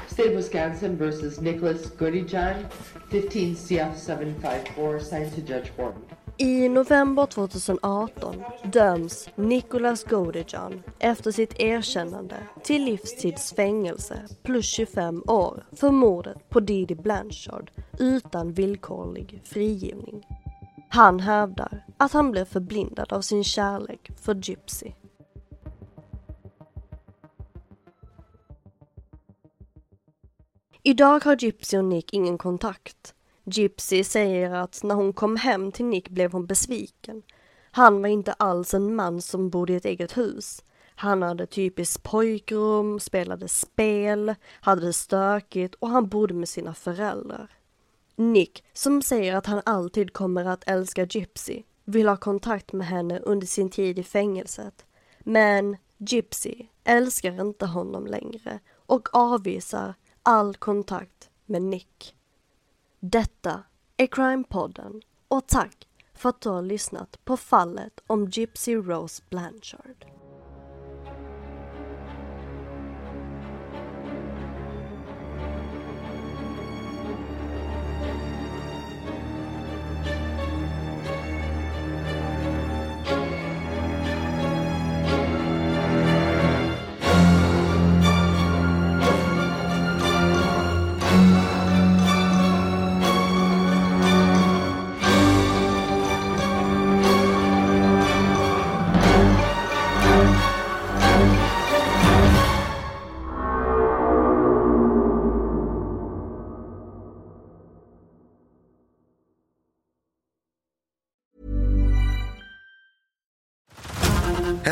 State 0.08 0.28
of 0.28 0.36
Wisconsin 0.36 0.96
versus 0.96 1.40
Nicholas 1.40 1.96
Goodijohn, 1.98 2.66
15 3.10 3.56
CF 3.56 4.06
754, 4.06 5.00
signed 5.00 5.34
to 5.34 5.40
Judge 5.40 5.70
Horton. 5.76 6.02
I 6.40 6.68
november 6.68 7.26
2018 7.26 8.42
döms 8.64 9.28
Nicholas 9.34 10.04
Godijan 10.04 10.82
efter 10.98 11.32
sitt 11.32 11.60
erkännande 11.60 12.36
till 12.62 12.84
livstidsfängelse 12.84 14.22
plus 14.42 14.66
25 14.66 15.22
år 15.26 15.66
för 15.72 15.90
mordet 15.90 16.48
på 16.48 16.60
Didi 16.60 16.94
Blanchard 16.94 17.70
utan 17.98 18.52
villkorlig 18.52 19.42
frigivning. 19.44 20.26
Han 20.88 21.20
hävdar 21.20 21.84
att 21.96 22.12
han 22.12 22.30
blev 22.30 22.44
förblindad 22.44 23.12
av 23.12 23.20
sin 23.20 23.44
kärlek 23.44 24.10
för 24.20 24.34
Gypsy. 24.34 24.92
Idag 30.82 31.24
har 31.24 31.36
Gypsy 31.36 31.78
och 31.78 31.84
Nick 31.84 32.12
ingen 32.12 32.38
kontakt. 32.38 33.14
Gypsy 33.50 34.04
säger 34.04 34.50
att 34.50 34.82
när 34.82 34.94
hon 34.94 35.12
kom 35.12 35.36
hem 35.36 35.72
till 35.72 35.84
Nick 35.84 36.08
blev 36.08 36.32
hon 36.32 36.46
besviken. 36.46 37.22
Han 37.70 38.02
var 38.02 38.08
inte 38.08 38.32
alls 38.32 38.74
en 38.74 38.94
man 38.94 39.22
som 39.22 39.50
bodde 39.50 39.72
i 39.72 39.76
ett 39.76 39.84
eget 39.84 40.16
hus. 40.16 40.64
Han 40.94 41.22
hade 41.22 41.46
typiskt 41.46 42.02
pojkrum, 42.02 43.00
spelade 43.00 43.48
spel, 43.48 44.34
hade 44.60 44.86
det 44.86 44.92
stökigt 44.92 45.74
och 45.74 45.88
han 45.88 46.08
bodde 46.08 46.34
med 46.34 46.48
sina 46.48 46.74
föräldrar. 46.74 47.50
Nick, 48.16 48.64
som 48.72 49.02
säger 49.02 49.36
att 49.36 49.46
han 49.46 49.62
alltid 49.64 50.12
kommer 50.12 50.44
att 50.44 50.68
älska 50.68 51.04
Gypsy, 51.04 51.62
vill 51.84 52.08
ha 52.08 52.16
kontakt 52.16 52.72
med 52.72 52.86
henne 52.86 53.18
under 53.18 53.46
sin 53.46 53.70
tid 53.70 53.98
i 53.98 54.02
fängelset. 54.02 54.86
Men 55.18 55.76
Gypsy 55.98 56.66
älskar 56.84 57.40
inte 57.40 57.66
honom 57.66 58.06
längre 58.06 58.58
och 58.86 59.08
avvisar 59.12 59.94
all 60.22 60.54
kontakt 60.54 61.30
med 61.46 61.62
Nick. 61.62 62.14
Detta 63.00 63.62
är 63.96 64.06
Crime-podden 64.06 65.02
och 65.28 65.46
tack 65.46 65.88
för 66.14 66.28
att 66.28 66.40
du 66.40 66.48
har 66.48 66.62
lyssnat 66.62 67.24
på 67.24 67.36
fallet 67.36 68.00
om 68.06 68.26
Gypsy 68.26 68.74
Rose 68.74 69.22
Blanchard. 69.30 70.17